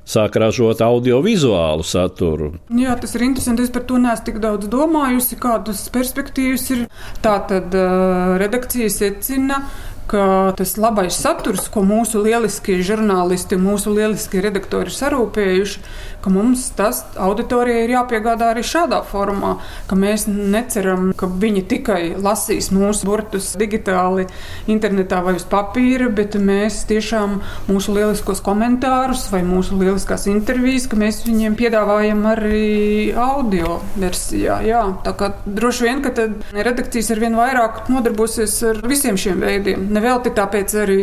sāk 0.08 0.38
ražot 0.40 0.82
audiovizuālu 0.84 1.84
saturu. 1.84 2.54
Jā, 2.72 2.96
tas 3.00 3.16
ir 3.18 3.26
interesanti. 3.28 3.66
Es 3.68 3.74
par 3.74 3.84
to 3.90 4.00
neesmu 4.00 4.30
tik 4.30 4.40
daudz 4.44 4.70
domājusi, 4.72 5.40
kādas 5.42 5.84
perspektīvas 5.94 6.68
ir. 6.76 6.86
Tā 7.24 7.36
tad 7.50 7.76
uh, 7.76 8.38
redakcija 8.40 8.88
secina, 8.94 9.60
ka 10.08 10.54
tas 10.58 10.76
labais 10.80 11.16
saturs, 11.20 11.68
ko 11.72 11.84
mūsu 11.88 12.22
lieliskie 12.24 12.80
žurnālisti, 12.86 13.60
mūsu 13.60 13.94
lieliskie 13.96 14.42
redaktori 14.44 14.88
ir 14.88 14.96
sarūpējuši, 14.96 15.82
ka 16.24 16.32
mums 16.34 16.66
tas 16.76 17.04
auditorijai 17.24 17.86
ir 17.86 17.94
jāpiegādā 17.94 18.52
arī 18.52 18.64
šādā 18.66 19.00
formā, 19.08 19.54
ka 19.88 19.96
mēs 20.00 20.26
neceram, 20.28 21.12
ka 21.18 21.30
viņi 21.30 21.64
tikai 21.72 22.02
lasīs 22.20 22.72
mūsu 22.76 23.08
burtus 23.08 23.54
digitāli, 23.60 24.26
internetā 24.72 25.22
vai 25.24 25.38
uz 25.38 25.46
papīra, 25.48 26.10
bet 26.14 26.36
mēs 26.40 26.82
tiešām 26.90 27.38
mūsu 27.70 27.96
lieliskos 27.96 28.42
komentārus 28.44 29.28
vai 29.32 29.44
mūsu 29.48 29.78
lieliskās 29.80 30.28
intervijas, 30.32 30.90
ka 30.92 31.00
mēs 31.00 31.22
viņiem 31.28 31.56
piedāvājam 31.60 32.26
arī 32.34 33.14
audio 33.14 33.80
versijā. 33.96 34.60
Jā, 34.68 34.84
tā 35.06 35.14
kā 35.18 35.32
droši 35.46 35.88
vien, 35.88 36.04
ka 36.04 36.28
redakcijas 36.56 37.14
ar 37.14 37.24
vien 37.24 37.38
vairāk 37.38 37.86
nodarbosies 37.94 38.58
ar 38.68 38.82
visiem 38.88 39.20
šiem 39.20 39.44
veidiem. 39.44 39.88
Nevelti 39.98 40.36
tāpēc 40.38 40.80
arī 40.86 41.02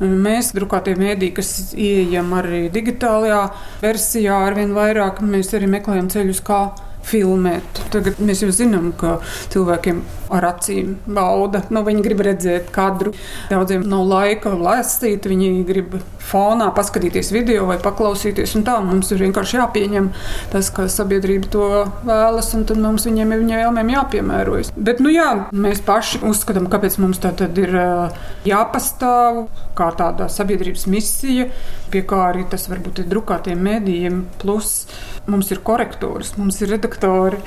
Mēs, 0.00 0.54
drukātie 0.56 0.94
mēdīji, 0.96 1.32
kas 1.36 1.48
ieejam 1.76 2.30
arī 2.32 2.70
digitālajā 2.72 3.40
versijā, 3.82 4.38
arvien 4.46 4.72
vairāk 4.72 5.20
mēs 5.20 5.52
arī 5.58 5.68
meklējam 5.68 6.08
ceļus, 6.08 6.40
kā 6.46 6.60
filmēt. 7.06 7.84
Tagad 7.92 8.20
mēs 8.22 8.44
jau 8.44 8.50
zinām, 8.54 8.90
ka 8.98 9.18
cilvēkiem 9.52 10.02
ar 10.30 10.46
acīm 10.52 10.94
bauda. 11.10 11.64
Nu, 11.74 11.82
viņi 11.86 12.04
grib 12.04 12.22
redzēt 12.26 12.70
kadru. 12.74 13.12
Daudziem 13.50 13.86
nav 13.90 14.06
laika 14.08 14.52
lasīt, 14.54 15.26
viņi 15.30 15.64
grib 15.68 15.96
fonā 16.30 16.68
paskatīties 16.76 17.32
video 17.34 17.66
vai 17.70 17.78
paklausīties. 17.82 18.54
Tā 18.66 18.76
mums 18.84 19.10
ir 19.10 19.24
vienkārši 19.24 19.58
jāpieņem 19.58 20.10
tas, 20.52 20.70
ka 20.74 20.86
sabiedrība 20.92 21.50
to 21.50 21.68
vēlas, 22.06 22.52
un 22.58 22.66
tad 22.68 22.80
mums 22.82 23.06
viņiem 23.08 23.34
ir 23.34 23.42
viņa 23.44 23.62
vēlmēm 23.64 23.92
jāpiemērojas. 23.96 24.72
Bet, 24.76 25.02
nu 25.02 25.12
jā, 25.12 25.28
mēs 25.50 25.82
paši 25.86 26.22
uzskatām, 26.30 26.68
kāpēc 26.70 27.00
mums 27.02 27.22
tā 27.22 27.32
tad 27.36 27.58
ir 27.58 27.74
jāpastāv 28.46 29.46
kā 29.78 29.90
tāda 29.98 30.28
sabiedrības 30.30 30.86
misija, 30.90 31.48
pie 31.90 32.04
kā 32.06 32.26
arī 32.30 32.46
tas 32.50 32.68
varbūt 32.70 33.02
ir 33.02 33.10
drukātiem 33.10 33.60
mēdījiem. 33.66 34.22
Plus 34.40 34.84
mums 35.30 35.50
ir 35.54 35.62
korektors, 35.66 36.34
mums 36.38 36.60
ir 36.62 36.72
redaktori. 36.74 37.40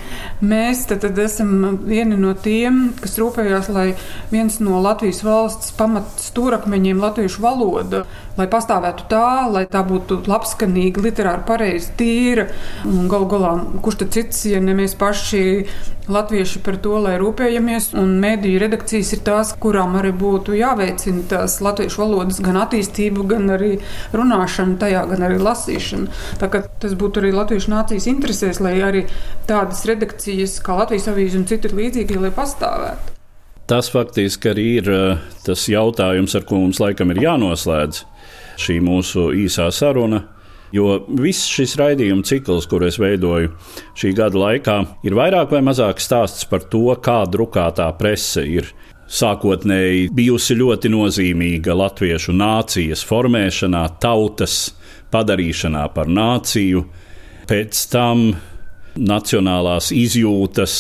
Mēs 0.44 0.86
tad, 0.90 1.04
tad 1.04 1.20
esam 1.22 1.80
vieni 1.84 2.18
no 2.20 2.34
tiem, 2.34 2.94
kas 3.02 3.18
rūpējās, 3.22 3.70
lai 3.74 3.88
viens 4.32 4.60
no 4.64 4.82
Latvijas 4.84 5.24
valsts 5.26 5.74
pamat 5.78 6.24
stūrakmeņiem 6.24 7.02
latviešu 7.04 7.44
valoda, 7.44 8.04
lai 8.38 8.48
pastāvētu 8.50 9.08
tā, 9.12 9.48
lai 9.54 9.64
tā 9.70 9.84
būtu 9.86 10.24
labskanīga, 10.30 11.04
literāri 11.06 11.46
pareizi, 11.48 11.92
tīra. 12.00 12.48
Un 12.90 13.08
gal 13.12 13.28
galā, 13.30 13.54
kurš 13.84 14.04
tad 14.04 14.16
cits, 14.16 14.46
ja 14.50 14.62
ne 14.64 14.76
mēs 14.78 14.96
paši 15.00 15.44
latvieši 16.12 16.60
par 16.66 16.78
to, 16.84 16.98
lai 17.04 17.16
rūpējamies, 17.22 17.92
un 18.00 18.18
mediju 18.24 18.60
redakcijas 18.64 19.14
ir 19.16 19.24
tās, 19.28 19.54
kurām 19.64 19.96
arī 20.00 20.12
būtu 20.20 20.58
jāveicina 20.58 21.24
tās 21.32 21.60
latviešu 21.64 22.04
valodas 22.04 22.42
gan 22.44 22.60
attīstību, 22.66 23.28
gan 23.30 23.48
arī 23.56 23.78
runāšanu 24.16 24.78
tajā, 24.82 25.06
gan 25.14 25.28
arī 25.30 25.40
lasīšanu. 25.44 26.12
Tā 26.42 26.52
kā 26.52 26.66
tas 26.84 26.98
būtu 27.00 27.24
arī 27.24 27.34
latviešu 27.38 27.72
nācijas 27.72 28.10
interesēs, 28.12 28.62
lai 28.64 28.76
arī 28.84 29.08
tādas 29.48 29.86
redakcijas 29.90 30.60
kā 30.64 30.76
Latvijas 30.84 31.08
avīze 31.12 31.40
un 31.40 31.48
citi 31.48 31.72
līdzīgi, 31.72 32.20
lai 32.20 32.34
pastāvētu. 32.36 33.13
Tas 33.68 33.88
faktiski 33.92 34.52
arī 34.52 34.68
ir 34.82 34.90
eh, 34.92 35.20
tas 35.46 35.68
jautājums, 35.72 36.36
ar 36.36 36.44
ko 36.48 36.60
mums 36.60 36.82
laikam 36.84 37.14
ir 37.14 37.22
jānoslēdz 37.24 38.04
šī 38.60 38.80
mūsu 38.84 39.30
īsā 39.46 39.70
saruna. 39.72 40.26
Jo 40.74 40.98
viss 41.08 41.46
šis 41.54 41.76
raidījuma 41.78 42.26
cikls, 42.26 42.66
kur 42.68 42.84
es 42.88 42.98
veidoju 43.00 43.52
šī 44.00 44.12
gada 44.18 44.40
laikā, 44.42 44.78
ir 45.06 45.16
vairāk 45.16 45.54
vai 45.54 45.62
mazāk 45.62 46.02
stāsts 46.02 46.48
par 46.50 46.66
to, 46.66 46.88
kā 46.98 47.22
drukātā 47.30 47.92
prese 48.00 48.42
ir 48.50 48.72
sākotnēji 49.14 50.10
bijusi 50.18 50.58
ļoti 50.58 50.90
nozīmīga 50.90 51.76
latviešu 51.78 52.34
nācijas 52.34 53.06
formēšanā, 53.06 53.84
tautas 54.02 54.74
padarīšanā 55.14 55.86
par 55.94 56.10
nāciju, 56.10 56.84
pēc 57.48 57.84
tam 57.94 58.32
nacionālās 58.98 59.92
izjūtas, 59.94 60.74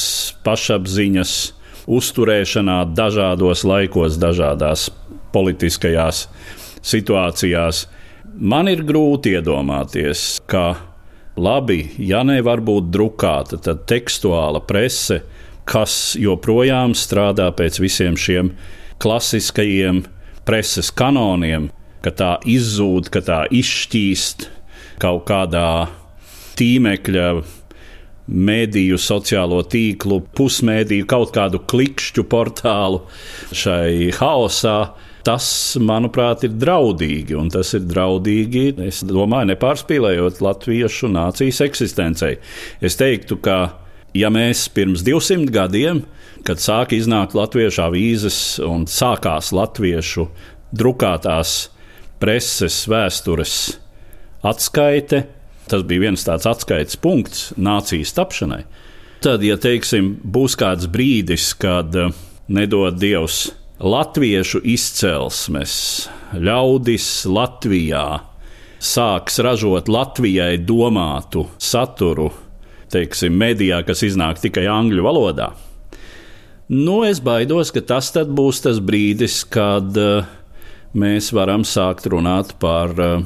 pašapziņas 0.45 1.35
uzturēšanā 1.87 2.79
dažādos 2.95 3.63
laikos, 3.67 4.17
dažādās 4.21 4.89
politiskajās 5.33 6.27
situācijās. 6.83 7.85
Man 8.39 8.69
ir 8.71 8.83
grūti 8.87 9.35
iedomāties, 9.37 10.41
ka 10.49 10.75
labi, 11.35 11.83
ja 11.97 12.23
nevar 12.25 12.61
būt 12.63 12.89
drukāta, 12.93 13.59
tad 13.61 13.85
tekstuāla 13.89 14.63
prese, 14.67 15.21
kas 15.69 16.15
joprojām 16.19 16.95
strādā 16.97 17.49
pēc 17.55 17.79
visiem 17.81 18.17
šiem 18.19 18.51
klasiskajiem 19.03 20.03
preses 20.47 20.91
kanoniem, 20.91 21.69
ka 22.03 22.11
tā 22.11 22.31
izzūd, 22.49 23.09
ka 23.13 23.23
tā 23.23 23.43
izšķīst 23.51 24.49
kaut 25.01 25.25
kādā 25.29 25.87
tīmekļa 26.59 27.27
mēdīju, 28.27 28.99
sociālo 29.01 29.61
tīklu, 29.67 30.21
pusmēdīju, 30.37 31.07
kaut 31.09 31.33
kādu 31.35 31.61
klikšķu 31.67 32.25
portālu 32.31 33.03
šai 33.51 34.13
haosā. 34.19 34.77
Tas, 35.23 35.45
manuprāt, 35.79 36.41
ir 36.43 36.57
draudīgi, 36.59 37.35
un 37.39 37.47
tas 37.51 37.69
ir 37.77 37.85
draudīgi, 37.87 38.73
es 38.83 39.05
domāju, 39.07 39.53
nepārspīlējot 39.53 40.41
latviešu 40.43 41.07
nācijas 41.13 41.61
eksistencei. 41.63 42.33
Es 42.83 42.99
teiktu, 42.99 43.37
ka 43.39 43.57
ja 44.17 44.31
mēs 44.33 44.65
pirms 44.75 45.03
200 45.07 45.47
gadiem, 45.53 46.03
kad 46.43 46.59
sāka 46.59 46.97
iznākt 46.97 47.37
latviešu 47.37 47.85
avīzes 47.85 48.39
un 48.67 48.83
sākās 48.89 49.53
latviešu 49.55 50.27
drukātās 50.75 51.69
preses 52.19 52.81
vēstures 52.91 53.55
atskaite, 54.43 55.23
tas 55.71 55.85
bija 55.87 56.07
viens 56.07 56.25
tāds 56.25 56.47
atskaites 56.49 56.99
punkts 56.99 57.51
nācijas 57.57 58.13
tapšanai. 58.17 58.63
Tad, 59.23 59.43
ja 59.45 59.55
teiksim, 59.55 60.17
būs 60.23 60.57
kāds 60.59 60.89
brīdis, 60.91 61.53
kad 61.55 61.95
nedod 62.51 62.97
Dievs 62.99 63.53
latviešu 63.79 64.59
izcelsmes 64.67 65.75
ļaudis 66.35 67.07
Latvijā 67.31 68.07
sāks 68.83 69.39
ražot 69.43 69.87
Latvijai 69.87 70.57
domātu 70.59 71.45
saturu, 71.61 72.29
teiksim, 72.91 73.35
medijā, 73.39 73.79
kas 73.87 74.03
iznāk 74.05 74.41
tikai 74.43 74.65
angļu 74.69 75.05
valodā. 75.05 75.53
Nu, 76.73 77.01
es 77.07 77.19
baidos, 77.23 77.71
ka 77.75 77.83
tas 77.83 78.11
būs 78.11 78.63
tas 78.63 78.79
brīdis, 78.83 79.43
kad 79.51 79.97
uh, 79.99 80.27
mēs 80.95 81.31
varam 81.35 81.63
sākt 81.67 82.07
runāt 82.11 82.53
par 82.59 82.93
uh, 82.99 83.25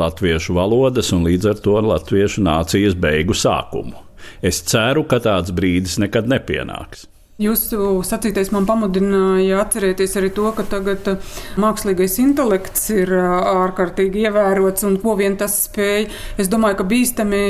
latviešu 0.00 0.56
valodas 0.56 1.12
un 1.16 1.24
līdz 1.28 1.50
ar 1.52 1.62
to 1.64 1.78
latviešu 1.88 2.44
nācijas 2.44 2.96
beigu 2.98 3.36
sākumu. 3.36 3.96
Es 4.42 4.62
ceru, 4.66 5.04
ka 5.08 5.20
tāds 5.24 5.52
brīdis 5.54 5.98
nekad 6.02 6.28
nepienāks. 6.30 7.06
Jūsu 7.34 8.04
sacītais 8.06 8.52
man 8.54 8.62
pamudināja 8.62 9.56
atcerēties 9.64 10.12
arī 10.20 10.28
to, 10.36 10.44
ka 10.54 10.62
tagad 10.70 11.08
uh, 11.10 11.30
mākslīgais 11.58 12.12
intelekts 12.22 12.84
ir 12.94 13.10
uh, 13.10 13.64
ārkārtīgi 13.64 14.20
ievērots 14.28 14.86
un 14.86 15.00
ko 15.02 15.16
vien 15.18 15.34
tas 15.34 15.56
spēj. 15.64 16.06
Es 16.38 16.46
domāju, 16.52 16.76
ka 16.78 16.86
bīstami 16.92 17.40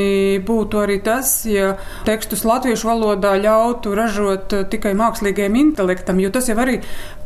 būtu 0.49 0.81
arī 0.81 0.97
tas, 1.05 1.35
ja 1.45 1.75
tekstus 2.09 2.47
latviešu 2.49 2.89
valodā 2.89 3.35
ļautu 3.43 3.93
ražot 3.99 4.57
uh, 4.57 4.63
tikai 4.73 4.95
mākslīgajam 4.97 5.61
intelektam, 5.61 6.25
jo 6.25 6.33
tas 6.33 6.49
jau 6.49 6.57
arī 6.65 6.79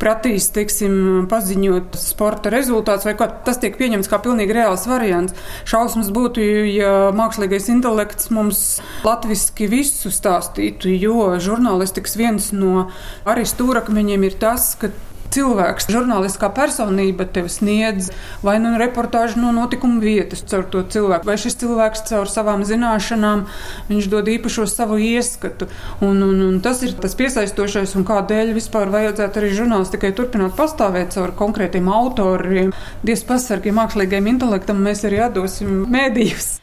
pratīs, 0.03 0.51
teiksim, 0.51 1.29
paziņot 1.31 1.94
sporta 2.03 2.51
rezultātus 2.51 3.07
vai 3.07 3.14
kā 3.23 3.31
tas 3.47 3.62
tiek 3.62 3.79
pieņemts 3.79 4.11
kā 4.11 4.18
pilnīgi 4.27 4.59
reāls 4.59 4.88
variants. 4.90 5.38
Šausmas 5.62 6.11
būtu, 6.11 6.42
ja 6.75 7.14
mākslīgais 7.14 7.71
intelekts 7.71 8.35
mums 8.35 8.66
latviski 9.07 9.71
visu 9.71 10.11
stāstītu, 10.11 10.90
jo 10.99 11.31
žurnālistikas 11.38 12.18
viens 12.18 12.48
viens 12.49 12.53
no 12.53 12.91
arī 13.27 13.45
stūrakmeņiem 13.47 14.25
ir 14.25 14.39
tas, 14.41 14.77
ka 14.79 14.91
cilvēks, 15.29 15.91
žurnālistiskā 15.93 16.49
personība 16.57 17.27
tev 17.29 17.51
sniedz 17.53 18.11
vai 18.41 18.57
nu 18.59 18.79
reportāžu 18.81 19.37
no 19.37 19.53
notikuma 19.53 20.01
vietas 20.01 20.41
caur 20.49 20.65
to 20.65 20.81
cilvēku, 20.83 21.27
vai 21.29 21.37
šis 21.37 21.59
cilvēks 21.61 22.07
caur 22.09 22.31
savām 22.33 22.65
zināšanām, 22.65 23.45
viņš 23.91 24.09
dod 24.09 24.25
īpašo 24.33 24.65
savu 24.67 24.97
ieskatu. 24.97 25.69
Un, 26.01 26.23
un, 26.25 26.41
un 26.47 26.61
tas 26.65 26.81
ir 26.83 26.95
tas 26.97 27.13
piesaistošais, 27.19 27.93
un 28.01 28.07
kādēļ 28.09 28.55
vispār 28.57 28.89
vajadzētu 28.89 29.43
arī 29.43 29.53
žurnālistikai 29.59 30.15
turpināt 30.17 30.57
pastāvēt 30.57 31.13
caur 31.19 31.35
konkrētiem 31.37 31.93
autoriem. 31.93 32.73
Dievs 33.05 33.27
pasargiem 33.29 33.77
mākslīgajam 33.83 34.33
intelektam 34.33 34.81
mēs 34.81 35.05
arī 35.05 35.21
atdosim 35.29 35.85
mēdījus. 35.93 36.57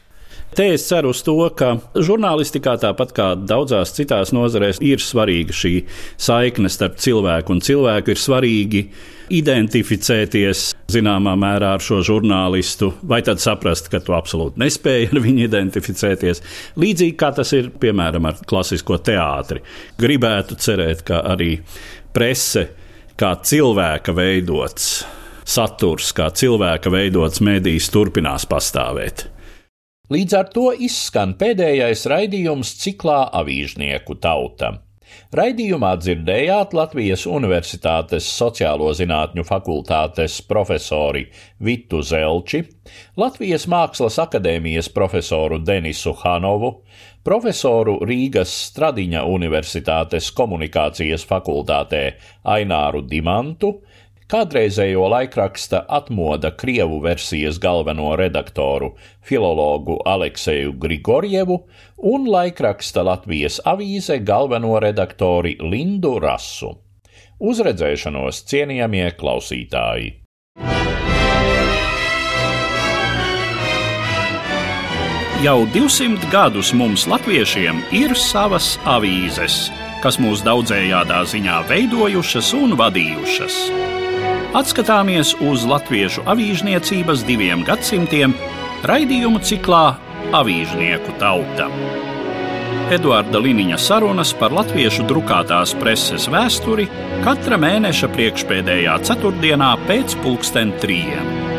Te 0.56 0.70
es 0.72 0.86
ceru 0.88 1.10
uz 1.12 1.18
to, 1.20 1.34
ka 1.52 1.74
žurnālistikā, 1.92 2.78
tāpat 2.80 3.10
kā 3.12 3.24
daudzās 3.36 3.90
citās 3.92 4.30
nozarēs, 4.32 4.78
ir 4.80 5.02
svarīga 5.04 5.52
šī 5.52 5.72
saikne 6.16 6.70
starp 6.72 6.96
cilvēku 7.04 7.52
un 7.52 7.60
cilvēku. 7.60 8.14
Ir 8.14 8.22
svarīgi 8.22 8.80
identificēties 9.36 10.62
zināmā 10.94 11.34
mērā 11.36 11.74
ar 11.76 11.84
šo 11.84 12.00
žurnālistu, 12.08 12.88
vai 13.04 13.20
tad 13.26 13.44
saprast, 13.44 13.90
ka 13.92 14.00
tu 14.00 14.16
absolūti 14.16 14.64
nespēji 14.64 15.10
ar 15.12 15.22
viņu 15.26 15.44
identificēties. 15.44 16.40
Līdzīgi 16.80 17.18
kā 17.20 17.34
tas 17.36 17.52
ir 17.52 17.68
piemēram 17.76 18.32
ar 18.32 18.40
klasisko 18.48 18.96
teātri. 19.04 19.60
Gribētu 20.00 20.56
cerēt, 20.56 21.04
ka 21.04 21.20
arī 21.36 21.58
prese 22.16 22.70
kā 23.20 23.36
cilvēka 23.44 24.16
veidots 24.16 24.90
saturs, 25.44 26.16
kā 26.16 26.32
cilvēka 26.32 26.96
veidots 26.96 27.44
medijs 27.44 27.92
turpinās 27.92 28.48
pastāvēt. 28.48 29.35
Līdz 30.06 30.34
ar 30.38 30.50
to 30.54 30.68
izskan 30.86 31.32
pēdējais 31.34 32.04
raidījums 32.06 32.76
ciklā 32.78 33.24
Avīžnieku 33.34 34.14
tauta. 34.22 34.76
Raidījumā 35.34 35.96
dzirdējāt 35.98 36.76
Latvijas 36.78 37.24
Universitātes 37.26 38.28
sociālo 38.30 38.92
zinātņu 38.94 39.42
fakultātes 39.48 40.36
profesori 40.46 41.24
Vitu 41.58 42.04
Zelči, 42.06 42.62
Latvijas 43.18 43.66
Mākslas 43.66 44.20
akadēmijas 44.22 44.92
profesoru 44.94 45.58
Denisu 45.58 46.14
Hanovu, 46.22 46.70
profesoru 47.26 47.98
Rīgas 48.06 48.54
Stradiņa 48.70 49.24
Universitātes 49.26 50.30
komunikācijas 50.38 51.26
fakultātē 51.26 52.04
Aināru 52.54 53.02
Dimantu, 53.10 53.80
kādreizējo 54.32 55.06
laikraksta 55.10 55.84
atmoda 55.88 56.50
Krievu 56.58 56.98
versijas 57.04 57.60
galveno 57.62 58.16
redaktoru, 58.18 58.94
filologu 59.22 60.00
Alekseju 60.04 60.72
Grigorjevu 60.82 61.60
un 62.12 62.26
laikraksta 62.30 63.04
Latvijas 63.06 63.60
avīze 63.64 64.18
galveno 64.24 64.78
redaktori 64.82 65.56
Lindu 65.60 66.18
Rasu. 66.22 66.74
Uzredzēšanos 67.40 68.44
cienījamie 68.48 69.10
klausītāji! 69.18 70.14
Jau 75.44 75.66
200 75.68 76.30
gadus 76.32 76.72
mums, 76.72 77.04
latviešiem, 77.06 77.82
ir 77.92 78.16
savas 78.16 78.72
avīzes, 78.88 79.66
kas 80.00 80.16
mūs 80.16 80.40
daudzējādā 80.46 81.20
ziņā 81.28 81.60
veidojušas 81.68 82.54
un 82.56 82.72
vadījušas. 82.80 83.60
Atskatāmies 84.56 85.34
uz 85.44 85.66
latviešu 85.68 86.22
avīžniecības 86.32 87.26
diviem 87.28 87.60
gadsimtiem 87.66 88.32
raidījumu 88.88 89.42
ciklā 89.44 89.98
Avīžnieku 90.32 91.12
tauta. 91.20 91.66
Eduarda 92.96 93.42
Liniņa 93.44 93.76
sarunas 93.76 94.32
par 94.40 94.54
latviešu 94.56 95.04
drukātās 95.10 95.74
preses 95.76 96.24
vēsturi 96.32 96.86
katra 97.26 97.60
mēneša 97.60 98.08
priekšpēdējā 98.16 98.96
ceturtdienā 99.10 99.74
pēc 99.90 100.16
pulksten 100.24 100.72
trījiem. 100.80 101.55